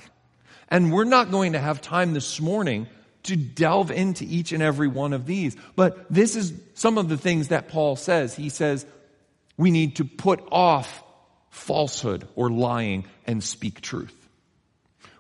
And 0.70 0.94
we're 0.94 1.04
not 1.04 1.32
going 1.32 1.54
to 1.54 1.60
have 1.60 1.82
time 1.82 2.14
this 2.14 2.40
morning 2.40 2.86
to 3.24 3.36
delve 3.36 3.90
into 3.90 4.26
each 4.26 4.52
and 4.52 4.62
every 4.62 4.88
one 4.88 5.14
of 5.14 5.26
these. 5.26 5.58
But 5.76 6.06
this 6.14 6.36
is 6.36 6.54
some 6.76 7.00
of 7.00 7.10
the 7.10 7.18
things 7.18 7.48
that 7.48 7.70
Paul 7.70 7.96
says. 7.96 8.36
He 8.36 8.50
says, 8.50 8.86
we 9.58 9.72
need 9.72 9.96
to 9.96 10.06
put 10.06 10.48
off 10.52 11.04
falsehood 11.50 12.28
or 12.36 12.52
lying 12.52 13.08
and 13.26 13.44
speak 13.44 13.82
truth. 13.82 14.16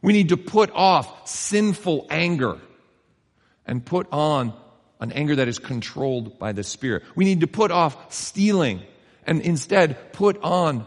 We 0.04 0.14
need 0.14 0.30
to 0.30 0.38
put 0.38 0.70
off 0.76 1.28
sinful 1.28 2.06
anger 2.12 2.60
and 3.66 3.84
put 3.84 4.06
on 4.12 4.54
an 5.00 5.12
anger 5.12 5.38
that 5.38 5.48
is 5.48 5.58
controlled 5.58 6.38
by 6.38 6.52
the 6.52 6.64
Spirit. 6.64 7.02
We 7.16 7.26
need 7.26 7.42
to 7.42 7.48
put 7.48 7.72
off 7.72 8.14
stealing 8.14 8.84
and 9.26 9.42
instead 9.42 10.14
put 10.14 10.40
on 10.44 10.86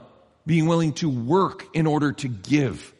being 0.48 0.66
willing 0.66 0.94
to 0.94 1.10
work 1.10 1.66
in 1.74 1.86
order 1.86 2.10
to 2.10 2.26
give. 2.26 2.94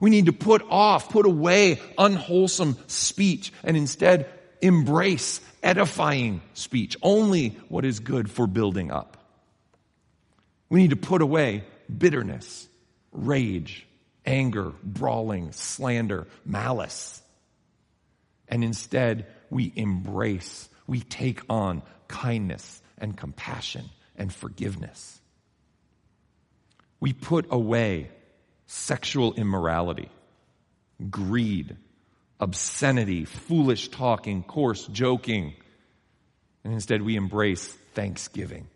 We 0.00 0.10
need 0.10 0.26
to 0.26 0.32
put 0.32 0.62
off, 0.68 1.10
put 1.10 1.24
away 1.24 1.80
unwholesome 1.96 2.76
speech 2.88 3.52
and 3.62 3.76
instead 3.76 4.28
embrace 4.60 5.40
edifying 5.62 6.42
speech, 6.54 6.96
only 7.02 7.50
what 7.68 7.84
is 7.84 8.00
good 8.00 8.28
for 8.28 8.48
building 8.48 8.90
up. 8.90 9.16
We 10.68 10.80
need 10.80 10.90
to 10.90 10.96
put 10.96 11.22
away 11.22 11.62
bitterness, 11.96 12.68
rage, 13.12 13.86
anger, 14.24 14.72
brawling, 14.82 15.52
slander, 15.52 16.26
malice. 16.44 17.22
And 18.48 18.64
instead, 18.64 19.28
we 19.50 19.72
embrace, 19.76 20.68
we 20.88 20.98
take 20.98 21.42
on 21.48 21.84
kindness 22.08 22.82
and 22.98 23.16
compassion 23.16 23.88
and 24.16 24.34
forgiveness. 24.34 25.20
We 27.00 27.12
put 27.12 27.46
away 27.50 28.10
sexual 28.66 29.34
immorality, 29.34 30.10
greed, 31.10 31.76
obscenity, 32.40 33.24
foolish 33.24 33.88
talking, 33.88 34.42
coarse 34.42 34.86
joking, 34.86 35.54
and 36.64 36.72
instead 36.72 37.02
we 37.02 37.16
embrace 37.16 37.66
thanksgiving. 37.94 38.66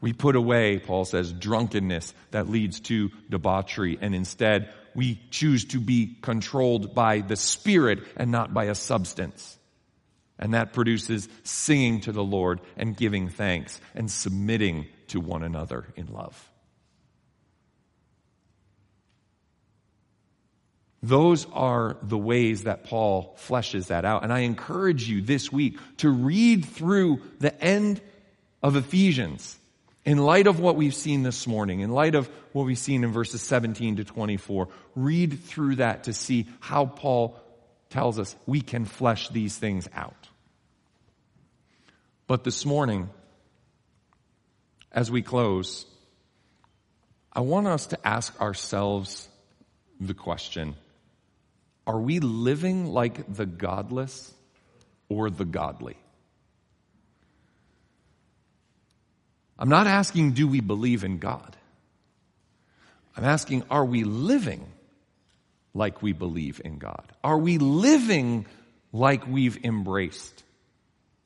We 0.00 0.12
put 0.12 0.36
away, 0.36 0.78
Paul 0.78 1.06
says, 1.06 1.32
drunkenness 1.32 2.12
that 2.30 2.48
leads 2.48 2.80
to 2.80 3.10
debauchery, 3.30 3.98
and 4.00 4.14
instead 4.14 4.72
we 4.94 5.20
choose 5.30 5.64
to 5.66 5.80
be 5.80 6.16
controlled 6.20 6.94
by 6.94 7.20
the 7.20 7.36
Spirit 7.36 8.00
and 8.16 8.30
not 8.30 8.52
by 8.52 8.66
a 8.66 8.74
substance. 8.74 9.58
And 10.38 10.54
that 10.54 10.72
produces 10.72 11.28
singing 11.42 12.02
to 12.02 12.12
the 12.12 12.22
Lord 12.22 12.60
and 12.76 12.96
giving 12.96 13.28
thanks 13.28 13.80
and 13.94 14.10
submitting 14.10 14.86
to 15.08 15.20
one 15.20 15.42
another 15.42 15.86
in 15.96 16.06
love. 16.06 16.50
Those 21.02 21.46
are 21.52 21.98
the 22.02 22.16
ways 22.16 22.64
that 22.64 22.84
Paul 22.84 23.36
fleshes 23.46 23.88
that 23.88 24.06
out. 24.06 24.24
And 24.24 24.32
I 24.32 24.40
encourage 24.40 25.06
you 25.06 25.20
this 25.20 25.52
week 25.52 25.78
to 25.98 26.08
read 26.08 26.64
through 26.64 27.20
the 27.40 27.54
end 27.62 28.00
of 28.62 28.76
Ephesians 28.76 29.58
in 30.06 30.16
light 30.16 30.46
of 30.46 30.60
what 30.60 30.76
we've 30.76 30.94
seen 30.94 31.22
this 31.22 31.46
morning, 31.46 31.80
in 31.80 31.90
light 31.90 32.14
of 32.14 32.30
what 32.52 32.64
we've 32.64 32.78
seen 32.78 33.04
in 33.04 33.12
verses 33.12 33.42
17 33.42 33.96
to 33.96 34.04
24. 34.04 34.68
Read 34.94 35.40
through 35.44 35.76
that 35.76 36.04
to 36.04 36.14
see 36.14 36.46
how 36.60 36.86
Paul 36.86 37.38
tells 37.90 38.18
us 38.18 38.34
we 38.46 38.62
can 38.62 38.86
flesh 38.86 39.28
these 39.28 39.56
things 39.56 39.86
out. 39.94 40.28
But 42.26 42.44
this 42.44 42.64
morning, 42.64 43.10
as 44.94 45.10
we 45.10 45.20
close, 45.20 45.84
I 47.32 47.40
want 47.40 47.66
us 47.66 47.86
to 47.86 48.06
ask 48.06 48.40
ourselves 48.40 49.28
the 50.00 50.14
question 50.14 50.76
Are 51.86 52.00
we 52.00 52.20
living 52.20 52.86
like 52.86 53.34
the 53.34 53.44
godless 53.44 54.32
or 55.08 55.28
the 55.28 55.44
godly? 55.44 55.96
I'm 59.58 59.68
not 59.68 59.86
asking, 59.86 60.32
do 60.32 60.48
we 60.48 60.60
believe 60.60 61.04
in 61.04 61.18
God? 61.18 61.56
I'm 63.16 63.24
asking, 63.24 63.62
are 63.70 63.84
we 63.84 64.02
living 64.02 64.66
like 65.74 66.02
we 66.02 66.12
believe 66.12 66.60
in 66.64 66.78
God? 66.78 67.04
Are 67.22 67.38
we 67.38 67.58
living 67.58 68.46
like 68.92 69.28
we've 69.28 69.64
embraced 69.64 70.42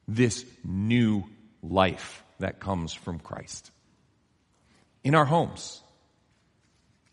this 0.06 0.44
new 0.62 1.24
life 1.62 2.22
that 2.38 2.60
comes 2.60 2.92
from 2.92 3.18
Christ. 3.18 3.70
In 5.04 5.14
our 5.14 5.24
homes, 5.24 5.80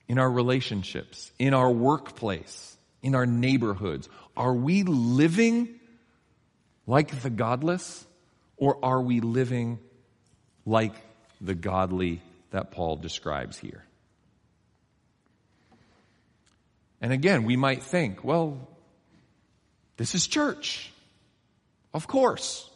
in 0.07 0.19
our 0.19 0.29
relationships, 0.29 1.31
in 1.39 1.53
our 1.53 1.71
workplace, 1.71 2.77
in 3.01 3.15
our 3.15 3.25
neighborhoods, 3.25 4.09
are 4.35 4.53
we 4.53 4.83
living 4.83 5.79
like 6.87 7.21
the 7.21 7.29
godless 7.29 8.05
or 8.57 8.83
are 8.83 9.01
we 9.01 9.19
living 9.19 9.79
like 10.65 10.93
the 11.41 11.55
godly 11.55 12.21
that 12.51 12.71
Paul 12.71 12.95
describes 12.95 13.57
here? 13.57 13.83
And 17.01 17.11
again, 17.13 17.43
we 17.43 17.55
might 17.55 17.83
think, 17.83 18.23
well, 18.23 18.57
this 19.97 20.15
is 20.15 20.27
church. 20.27 20.91
Of 21.93 22.07
course. 22.07 22.69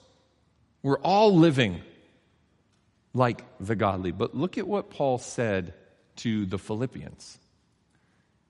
We're 0.82 1.00
all 1.00 1.36
living 1.36 1.82
like 3.14 3.44
the 3.60 3.76
godly. 3.76 4.12
But 4.12 4.36
look 4.36 4.58
at 4.58 4.68
what 4.68 4.90
Paul 4.90 5.18
said 5.18 5.74
to 6.18 6.46
the 6.46 6.58
Philippians. 6.58 7.38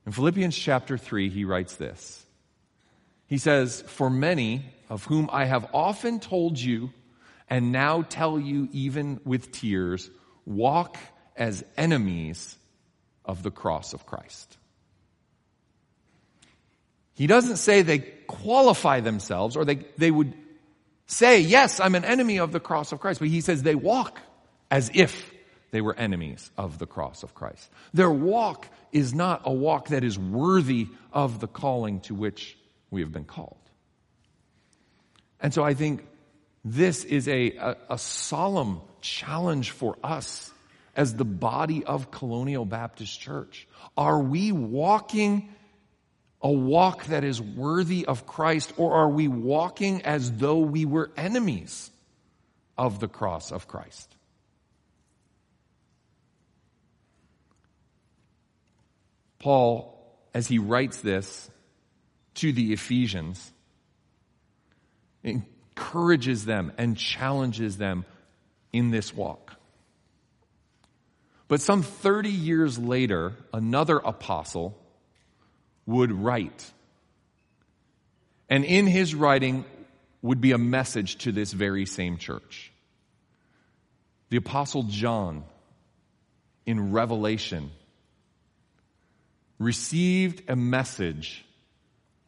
In 0.06 0.12
Philippians 0.12 0.58
chapter 0.58 0.98
3, 0.98 1.30
he 1.30 1.46
writes 1.46 1.76
this. 1.76 2.26
He 3.28 3.38
says, 3.38 3.82
For 3.88 4.10
many 4.10 4.66
of 4.90 5.06
whom 5.06 5.30
I 5.32 5.46
have 5.46 5.68
often 5.74 6.20
told 6.20 6.60
you, 6.60 6.92
and 7.50 7.72
now 7.72 8.02
tell 8.02 8.40
you 8.40 8.68
even 8.72 9.20
with 9.24 9.52
tears, 9.52 10.10
walk 10.46 10.98
as 11.36 11.64
enemies 11.78 12.58
of 13.26 13.44
the 13.44 13.52
cross 13.52 13.94
of 13.94 14.06
Christ. 14.06 14.58
He 17.14 17.28
doesn't 17.28 17.58
say 17.58 17.82
they 17.82 18.00
qualify 18.00 19.02
themselves 19.02 19.56
or 19.56 19.66
they, 19.66 19.76
they 19.98 20.10
would 20.10 20.34
say, 21.06 21.42
Yes, 21.42 21.80
I'm 21.80 21.96
an 21.96 22.06
enemy 22.06 22.40
of 22.40 22.52
the 22.52 22.60
cross 22.60 22.92
of 22.92 23.00
Christ, 23.00 23.20
but 23.20 23.30
he 23.30 23.42
says 23.42 23.62
they 23.62 23.76
walk 23.76 24.22
as 24.70 24.92
if 24.94 25.34
they 25.72 25.82
were 25.82 25.96
enemies 25.96 26.50
of 26.58 26.80
the 26.80 26.86
cross 26.86 27.24
of 27.24 27.34
Christ. 27.36 27.70
Their 27.94 28.12
walk 28.12 28.68
is 28.92 29.14
not 29.14 29.42
a 29.46 29.54
walk 29.54 29.90
that 29.90 30.04
is 30.04 30.18
worthy 30.18 30.88
of 31.14 31.40
the 31.40 31.48
calling 31.48 32.00
to 32.02 32.16
which 32.16 32.58
we 32.90 33.02
have 33.02 33.12
been 33.12 33.26
called. 33.26 33.58
And 35.40 35.54
so 35.54 35.64
I 35.64 35.74
think 35.74 36.06
this 36.66 37.04
is 37.04 37.28
a, 37.28 37.52
a, 37.52 37.78
a 37.92 37.98
solemn 37.98 38.82
challenge 39.02 39.72
for 39.72 39.98
us 40.04 40.52
as 40.96 41.16
the 41.16 41.26
body 41.26 41.86
of 41.86 42.12
Colonial 42.12 42.66
Baptist 42.66 43.20
Church. 43.20 43.68
Are 43.96 44.20
we 44.20 44.52
walking 44.52 45.50
a 46.42 46.52
walk 46.52 47.06
that 47.06 47.24
is 47.24 47.42
worthy 47.42 48.06
of 48.06 48.26
Christ, 48.26 48.74
or 48.78 48.94
are 48.94 49.10
we 49.10 49.28
walking 49.28 50.02
as 50.04 50.32
though 50.32 50.60
we 50.60 50.86
were 50.86 51.12
enemies 51.18 51.92
of 52.78 53.00
the 53.00 53.08
cross 53.08 53.52
of 53.52 53.68
Christ? 53.68 54.16
Paul, 59.40 59.98
as 60.34 60.48
he 60.48 60.60
writes 60.60 60.98
this 60.98 61.50
to 62.36 62.52
the 62.52 62.74
Ephesians, 62.74 63.52
encourages 65.24 66.46
them 66.46 66.72
and 66.78 66.98
challenges 66.98 67.78
them 67.78 68.06
in 68.72 68.92
this 68.92 69.14
walk. 69.14 69.56
But 71.48 71.62
some 71.62 71.82
30 71.82 72.30
years 72.30 72.78
later, 72.78 73.34
another 73.52 73.98
apostle 73.98 74.78
would 75.86 76.12
write. 76.12 76.72
And 78.50 78.64
in 78.64 78.86
his 78.86 79.16
writing 79.16 79.66
would 80.22 80.42
be 80.42 80.52
a 80.52 80.58
message 80.58 81.18
to 81.20 81.32
this 81.32 81.52
very 81.52 81.86
same 81.86 82.18
church. 82.18 82.72
The 84.30 84.38
apostle 84.38 84.84
John 84.84 85.44
in 86.66 86.92
Revelation 86.92 87.72
received 89.60 90.50
a 90.50 90.56
message 90.56 91.46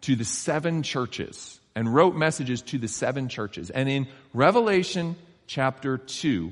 to 0.01 0.15
the 0.15 0.25
seven 0.25 0.83
churches 0.83 1.59
and 1.75 1.93
wrote 1.93 2.15
messages 2.15 2.61
to 2.63 2.77
the 2.77 2.87
seven 2.87 3.29
churches. 3.29 3.69
And 3.69 3.87
in 3.87 4.07
Revelation 4.33 5.15
chapter 5.47 5.97
2, 5.97 6.51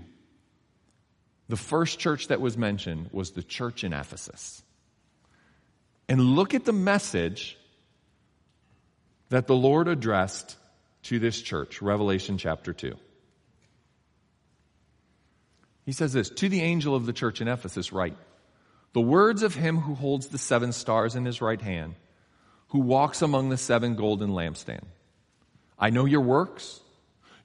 the 1.50 1.58
first 1.58 2.00
church 2.00 2.28
that 2.28 2.40
was 2.40 2.58
mentioned 2.58 3.10
was 3.12 3.32
the 3.32 3.44
church 3.44 3.84
in 3.84 3.92
Ephesus. 3.92 4.64
And 6.08 6.22
look 6.22 6.54
at 6.54 6.66
the 6.66 6.74
message 6.74 7.58
that 9.30 9.48
the 9.48 9.56
Lord 9.56 9.88
addressed 9.88 10.56
to 11.04 11.20
this 11.20 11.42
church, 11.42 11.82
Revelation 11.82 12.38
chapter 12.38 12.74
2. 12.74 12.96
He 15.86 15.92
says 15.92 16.14
this 16.14 16.30
To 16.30 16.50
the 16.50 16.62
angel 16.62 16.96
of 16.96 17.06
the 17.06 17.14
church 17.14 17.42
in 17.42 17.48
Ephesus, 17.48 17.92
write, 17.92 18.16
the 18.94 19.02
words 19.02 19.44
of 19.44 19.56
him 19.56 19.78
who 19.78 19.96
holds 19.96 20.28
the 20.28 20.38
seven 20.38 20.72
stars 20.72 21.16
in 21.16 21.26
his 21.26 21.42
right 21.42 21.62
hand, 21.62 21.96
who 22.70 22.80
walks 22.80 23.22
among 23.22 23.50
the 23.50 23.58
seven 23.58 23.96
golden 23.96 24.32
lampstands. 24.32 24.86
I 25.78 25.92
know 25.92 26.06
your 26.06 26.22
works, 26.22 26.82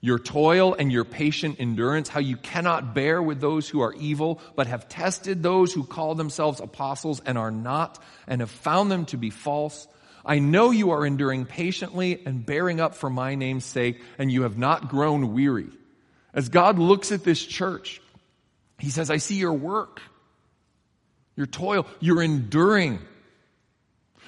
your 0.01 0.19
toil 0.19 0.75
and 0.77 0.91
your 0.91 1.05
patient 1.05 1.57
endurance, 1.59 2.09
how 2.09 2.19
you 2.19 2.37
cannot 2.37 2.93
bear 2.93 3.21
with 3.21 3.39
those 3.39 3.69
who 3.69 3.81
are 3.81 3.93
evil, 3.93 4.41
but 4.55 4.67
have 4.67 4.89
tested 4.89 5.41
those 5.41 5.73
who 5.73 5.83
call 5.83 6.15
themselves 6.15 6.59
apostles 6.59 7.21
and 7.25 7.37
are 7.37 7.51
not, 7.51 8.03
and 8.27 8.41
have 8.41 8.51
found 8.51 8.91
them 8.91 9.05
to 9.05 9.17
be 9.17 9.29
false. 9.29 9.87
I 10.25 10.39
know 10.39 10.71
you 10.71 10.91
are 10.91 11.05
enduring 11.05 11.45
patiently 11.45 12.21
and 12.25 12.45
bearing 12.45 12.79
up 12.79 12.95
for 12.95 13.09
my 13.09 13.35
name's 13.35 13.65
sake, 13.65 14.01
and 14.17 14.31
you 14.31 14.43
have 14.43 14.57
not 14.57 14.89
grown 14.89 15.33
weary. 15.33 15.69
As 16.33 16.49
God 16.49 16.77
looks 16.77 17.11
at 17.11 17.23
this 17.23 17.43
church, 17.43 18.01
He 18.79 18.89
says, 18.89 19.09
I 19.09 19.17
see 19.17 19.35
your 19.35 19.53
work 19.53 20.01
your 21.35 21.47
toil, 21.47 21.85
you're 21.99 22.21
enduring. 22.21 22.99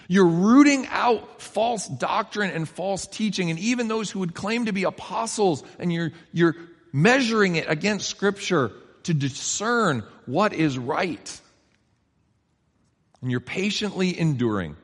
You're 0.07 0.27
rooting 0.27 0.87
out 0.87 1.41
false 1.41 1.87
doctrine 1.87 2.51
and 2.51 2.67
false 2.67 3.07
teaching, 3.07 3.49
and 3.49 3.59
even 3.59 3.87
those 3.87 4.09
who 4.09 4.19
would 4.19 4.33
claim 4.33 4.65
to 4.65 4.71
be 4.71 4.83
apostles, 4.83 5.63
and 5.79 5.91
you're, 5.91 6.11
you're 6.31 6.55
measuring 6.93 7.57
it 7.57 7.69
against 7.69 8.09
Scripture 8.09 8.71
to 9.03 9.13
discern 9.13 10.03
what 10.25 10.53
is 10.53 10.77
right. 10.77 11.41
And 13.21 13.31
you're 13.31 13.39
patiently 13.39 14.17
enduring. 14.17 14.75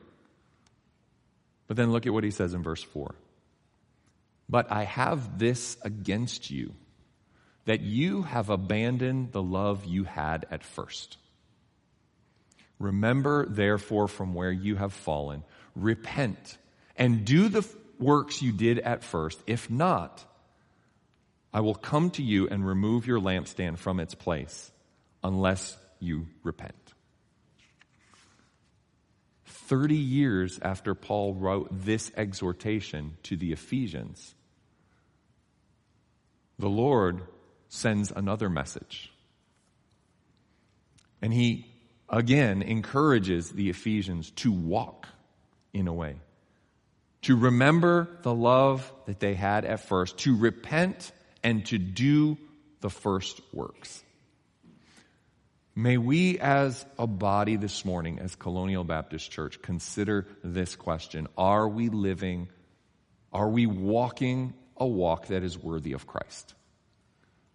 But 1.66 1.76
then 1.76 1.92
look 1.92 2.06
at 2.06 2.12
what 2.12 2.24
he 2.24 2.30
says 2.30 2.52
in 2.52 2.62
verse 2.62 2.82
4. 2.82 3.14
But 4.48 4.70
I 4.70 4.84
have 4.84 5.38
this 5.38 5.78
against 5.82 6.50
you, 6.50 6.74
that 7.64 7.80
you 7.80 8.22
have 8.22 8.50
abandoned 8.50 9.32
the 9.32 9.42
love 9.42 9.86
you 9.86 10.04
had 10.04 10.46
at 10.50 10.62
first. 10.62 11.16
Remember, 12.78 13.46
therefore, 13.46 14.08
from 14.08 14.34
where 14.34 14.52
you 14.52 14.76
have 14.76 14.92
fallen, 14.92 15.44
repent, 15.74 16.58
and 16.96 17.24
do 17.24 17.48
the 17.48 17.66
works 17.98 18.42
you 18.42 18.52
did 18.52 18.78
at 18.80 19.04
first. 19.04 19.40
If 19.46 19.70
not, 19.70 20.24
I 21.52 21.60
will 21.60 21.74
come 21.74 22.10
to 22.10 22.22
you 22.22 22.48
and 22.48 22.66
remove 22.66 23.06
your 23.06 23.20
lampstand 23.20 23.78
from 23.78 24.00
its 24.00 24.14
place, 24.14 24.72
unless 25.22 25.76
you 26.00 26.26
repent. 26.42 26.74
Thirty 29.46 29.96
years 29.96 30.58
after 30.60 30.94
Paul 30.94 31.34
wrote 31.34 31.68
this 31.70 32.10
exhortation 32.16 33.16
to 33.22 33.36
the 33.36 33.52
Ephesians, 33.52 34.34
the 36.58 36.68
Lord 36.68 37.22
sends 37.68 38.12
another 38.12 38.50
message. 38.50 39.10
And 41.22 41.32
he 41.32 41.73
again 42.14 42.62
encourages 42.62 43.50
the 43.50 43.70
Ephesians 43.70 44.30
to 44.30 44.52
walk 44.52 45.08
in 45.72 45.88
a 45.88 45.92
way, 45.92 46.14
to 47.22 47.36
remember 47.36 48.08
the 48.22 48.34
love 48.34 48.90
that 49.06 49.18
they 49.18 49.34
had 49.34 49.64
at 49.64 49.80
first, 49.80 50.18
to 50.18 50.36
repent 50.36 51.10
and 51.42 51.66
to 51.66 51.78
do 51.78 52.38
the 52.80 52.90
first 52.90 53.40
works. 53.52 54.02
May 55.74 55.96
we, 55.96 56.38
as 56.38 56.86
a 57.00 57.06
body 57.08 57.56
this 57.56 57.84
morning, 57.84 58.20
as 58.20 58.36
Colonial 58.36 58.84
Baptist 58.84 59.28
Church, 59.32 59.60
consider 59.60 60.28
this 60.44 60.76
question 60.76 61.26
Are 61.36 61.68
we 61.68 61.88
living, 61.88 62.48
are 63.32 63.48
we 63.48 63.66
walking 63.66 64.54
a 64.76 64.86
walk 64.86 65.26
that 65.28 65.42
is 65.42 65.58
worthy 65.58 65.92
of 65.92 66.06
Christ? 66.06 66.54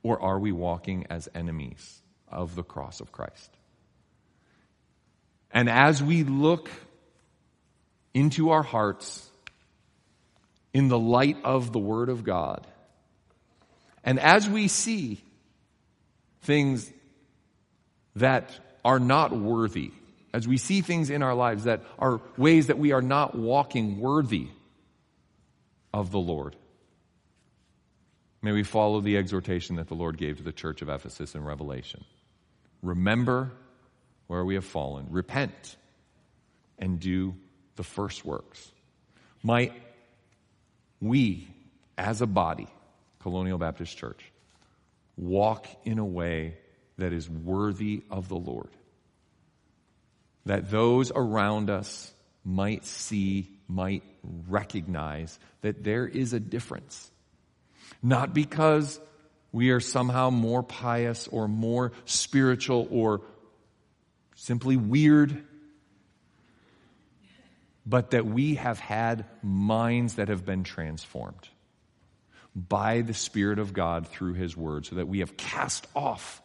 Or 0.03 0.22
are 0.22 0.39
we 0.39 0.51
walking 0.51 1.07
as 1.10 1.30
enemies 1.34 2.01
of 2.28 2.55
the 2.55 2.64
cross 2.64 2.99
of 2.99 3.14
Christ? 3.14 3.59
And 5.51 5.69
as 5.69 6.01
we 6.01 6.23
look 6.23 6.69
into 8.13 8.51
our 8.51 8.63
hearts 8.63 9.29
in 10.73 10.87
the 10.87 10.99
light 10.99 11.37
of 11.43 11.71
the 11.71 11.79
Word 11.79 12.09
of 12.09 12.23
God, 12.23 12.65
and 14.03 14.19
as 14.19 14.47
we 14.49 14.67
see 14.67 15.21
things 16.41 16.91
that 18.15 18.51
are 18.85 18.99
not 18.99 19.31
worthy, 19.31 19.91
as 20.33 20.47
we 20.47 20.57
see 20.57 20.81
things 20.81 21.09
in 21.09 21.23
our 21.23 21.33
lives 21.33 21.63
that 21.63 21.83
are 21.97 22.21
ways 22.37 22.67
that 22.67 22.77
we 22.77 22.91
are 22.91 23.01
not 23.01 23.35
walking 23.35 23.99
worthy 23.99 24.47
of 25.93 26.11
the 26.11 26.19
Lord, 26.19 26.55
may 28.41 28.51
we 28.51 28.63
follow 28.63 29.01
the 29.01 29.17
exhortation 29.17 29.75
that 29.77 29.87
the 29.87 29.95
Lord 29.95 30.17
gave 30.17 30.37
to 30.37 30.43
the 30.43 30.51
church 30.51 30.81
of 30.81 30.89
Ephesus 30.89 31.35
in 31.35 31.43
Revelation. 31.43 32.05
Remember 32.81 33.51
where 34.30 34.45
we 34.45 34.53
have 34.53 34.63
fallen, 34.63 35.07
repent, 35.09 35.75
and 36.77 36.99
do 36.99 37.34
the 37.77 37.84
first 37.84 38.23
works. 38.23 38.71
Might 39.41 39.73
we, 41.01 41.47
as 41.97 42.21
a 42.21 42.27
body, 42.27 42.67
Colonial 43.21 43.57
Baptist 43.57 43.97
Church, 43.97 44.32
walk 45.17 45.65
in 45.84 45.97
a 45.97 46.05
way 46.05 46.59
that 46.99 47.11
is 47.11 47.27
worthy 47.27 48.03
of 48.11 48.30
the 48.30 48.36
Lord. 48.36 48.69
That 50.45 50.69
those 50.69 51.11
around 51.11 51.71
us 51.71 52.13
might 52.45 52.86
see, 52.86 53.49
might 53.67 54.03
recognize 54.47 55.39
that 55.61 55.84
there 55.84 56.05
is 56.05 56.34
a 56.34 56.39
difference. 56.39 57.09
Not 58.03 58.36
because 58.36 58.99
we 59.51 59.71
are 59.71 59.80
somehow 59.80 60.30
more 60.30 60.61
pious 60.61 61.27
or 61.27 61.47
more 61.47 61.93
spiritual 62.05 62.88
or 62.91 63.21
simply 64.39 64.77
weird, 64.77 65.43
but 67.85 68.11
that 68.11 68.25
we 68.25 68.55
have 68.55 68.79
had 68.79 69.25
minds 69.43 70.15
that 70.15 70.29
have 70.29 70.45
been 70.45 70.63
transformed 70.63 71.49
by 72.55 73.01
the 73.01 73.13
Spirit 73.13 73.59
of 73.59 73.73
God 73.73 74.07
through 74.07 74.33
His 74.33 74.55
Word, 74.55 74.85
so 74.85 74.95
that 74.95 75.07
we 75.07 75.19
have 75.19 75.35
cast 75.35 75.87
off 75.93 76.41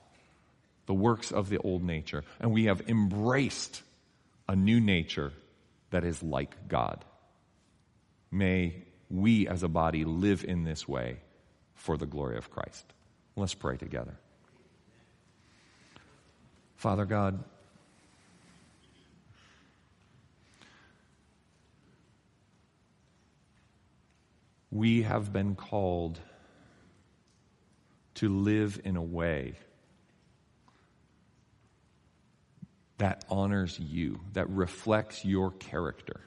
the 0.86 0.95
works 0.95 1.32
of 1.32 1.49
the 1.49 1.59
old 1.59 1.82
nature 1.82 2.24
and 2.40 2.53
we 2.53 2.64
have 2.64 2.82
embraced 2.88 3.82
a 4.49 4.57
new 4.57 4.80
nature 4.80 5.32
that 5.90 6.05
is 6.05 6.22
like 6.22 6.68
God. 6.68 7.05
May 8.30 8.82
we 9.09 9.49
as 9.49 9.62
a 9.62 9.68
body 9.68 10.05
live 10.05 10.45
in 10.45 10.64
this 10.64 10.86
way 10.86 11.18
for 11.74 11.97
the 11.97 12.07
glory 12.07 12.36
of 12.36 12.51
Christ. 12.51 12.84
Let's 13.36 13.55
pray 13.55 13.76
together. 13.76 14.16
Father 16.76 17.07
God, 17.07 17.42
we 24.75 25.03
have 25.03 25.33
been 25.33 25.55
called 25.55 26.18
to 28.14 28.29
live 28.29 28.81
in 28.85 28.97
a 28.97 29.03
way 29.03 29.55
that 32.99 33.25
honors 33.31 33.79
you, 33.79 34.20
that 34.33 34.51
reflects 34.51 35.25
your 35.25 35.53
character. 35.53 36.20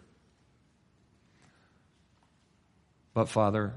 But, 3.14 3.28
Father, 3.28 3.74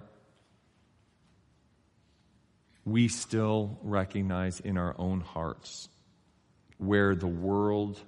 we 2.85 3.09
still 3.09 3.77
recognize 3.83 4.61
in 4.61 4.79
our 4.79 4.95
own 4.99 5.21
hearts 5.21 5.89
where 6.79 7.17
the 7.17 7.27
world 7.27 8.01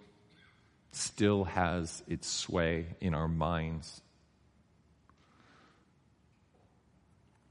still 0.92 1.42
has 1.42 2.04
its 2.06 2.28
sway 2.28 2.86
in 3.00 3.14
our 3.14 3.28
minds, 3.28 4.00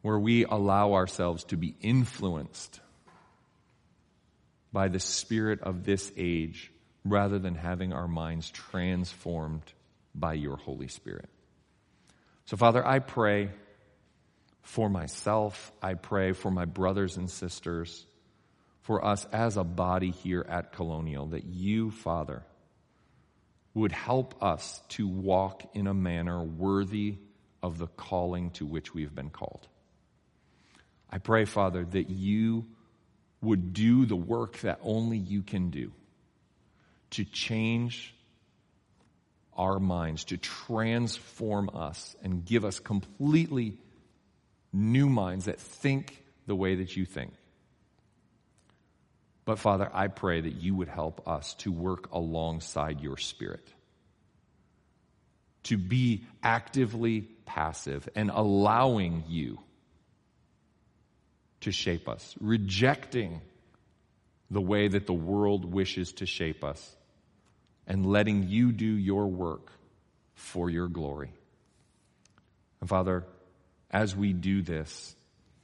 where 0.02 0.20
we 0.20 0.46
allow 0.46 0.94
ourselves 0.94 1.44
to 1.46 1.58
be 1.58 1.76
influenced 1.82 2.80
by 4.74 4.88
the 4.88 5.00
spirit 5.00 5.62
of 5.62 5.84
this 5.84 6.12
age 6.18 6.72
rather 7.04 7.40
than 7.40 7.56
having 7.56 7.94
our 7.94 8.08
minds 8.08 8.50
transformed 8.50 9.64
by 10.16 10.34
your 10.34 10.58
Holy 10.58 10.88
Spirit. 10.88 11.30
So, 12.46 12.58
Father, 12.58 12.86
I 12.86 13.00
pray 13.00 13.52
for 14.62 14.90
myself. 14.90 15.72
I 15.82 15.96
pray 15.96 16.34
for 16.34 16.52
my 16.52 16.66
brothers 16.66 17.18
and 17.18 17.30
sisters, 17.30 18.06
for 18.82 19.04
us 19.04 19.26
as 19.32 19.58
a 19.58 19.64
body 19.64 20.12
here 20.12 20.46
at 20.48 20.74
Colonial, 20.74 21.28
that 21.28 21.46
you, 21.46 21.92
Father, 21.92 22.44
would 23.74 23.92
help 23.92 24.44
us 24.44 24.82
to 24.90 25.08
walk 25.08 25.64
in 25.74 25.88
a 25.88 25.94
manner 25.94 26.44
worthy 26.44 27.18
of 27.64 27.78
the 27.78 27.88
calling 27.88 28.50
to 28.52 28.66
which 28.66 28.94
we've 28.94 29.14
been 29.14 29.30
called. 29.30 29.68
I 31.12 31.18
pray, 31.18 31.46
Father, 31.46 31.86
that 31.86 32.10
you 32.10 32.66
would 33.42 33.74
do 33.74 34.06
the 34.06 34.16
work 34.16 34.60
that 34.60 34.80
only 34.82 35.18
you 35.18 35.42
can 35.42 35.70
do 35.70 35.92
to 37.12 37.26
change 37.26 38.14
our 39.58 39.80
minds, 39.80 40.26
to 40.26 40.38
transform 40.38 41.70
us 41.74 42.16
and 42.24 42.46
give 42.46 42.64
us 42.64 42.80
completely 42.80 43.78
new 44.72 45.10
minds 45.10 45.46
that 45.46 45.60
think 45.60 46.24
the 46.48 46.56
way 46.56 46.76
that 46.76 46.96
you 46.96 47.06
think. 47.06 47.34
But 49.44 49.60
Father, 49.60 49.90
I 49.94 50.08
pray 50.08 50.40
that 50.40 50.54
you 50.54 50.76
would 50.76 50.88
help 50.88 51.28
us 51.28 51.56
to 51.56 51.72
work 51.72 52.12
alongside 52.14 53.02
your 53.02 53.18
Spirit, 53.18 53.68
to 55.64 55.78
be 55.78 56.24
actively 56.42 57.22
passive 57.46 58.08
and 58.16 58.32
allowing 58.34 59.26
you 59.28 59.60
to 61.62 61.72
shape 61.72 62.10
us, 62.10 62.36
rejecting 62.40 63.42
the 64.50 64.62
way 64.62 64.88
that 64.88 65.08
the 65.08 65.14
world 65.14 65.66
wishes 65.66 66.14
to 66.14 66.26
shape 66.26 66.64
us, 66.64 66.96
and 67.88 68.06
letting 68.06 68.48
you 68.48 68.72
do 68.72 68.86
your 68.86 69.28
work 69.28 69.72
for 70.36 70.70
your 70.70 70.88
glory. 70.88 71.32
And 72.80 72.90
Father, 72.90 73.26
as 73.90 74.16
we 74.16 74.34
do 74.34 74.62
this, 74.62 75.16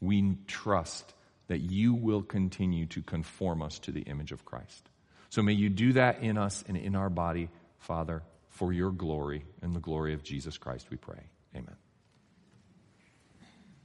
we 0.01 0.37
trust 0.47 1.13
that 1.47 1.59
you 1.59 1.93
will 1.93 2.21
continue 2.21 2.85
to 2.87 3.01
conform 3.01 3.61
us 3.61 3.79
to 3.79 3.91
the 3.91 4.01
image 4.01 4.31
of 4.31 4.45
Christ. 4.45 4.89
So 5.29 5.41
may 5.41 5.53
you 5.53 5.69
do 5.69 5.93
that 5.93 6.21
in 6.21 6.37
us 6.37 6.63
and 6.67 6.77
in 6.77 6.95
our 6.95 7.09
body, 7.09 7.49
Father, 7.79 8.23
for 8.49 8.73
your 8.73 8.91
glory 8.91 9.45
and 9.61 9.75
the 9.75 9.79
glory 9.79 10.13
of 10.13 10.23
Jesus 10.23 10.57
Christ, 10.57 10.87
we 10.89 10.97
pray. 10.97 11.21
Amen. 11.55 11.75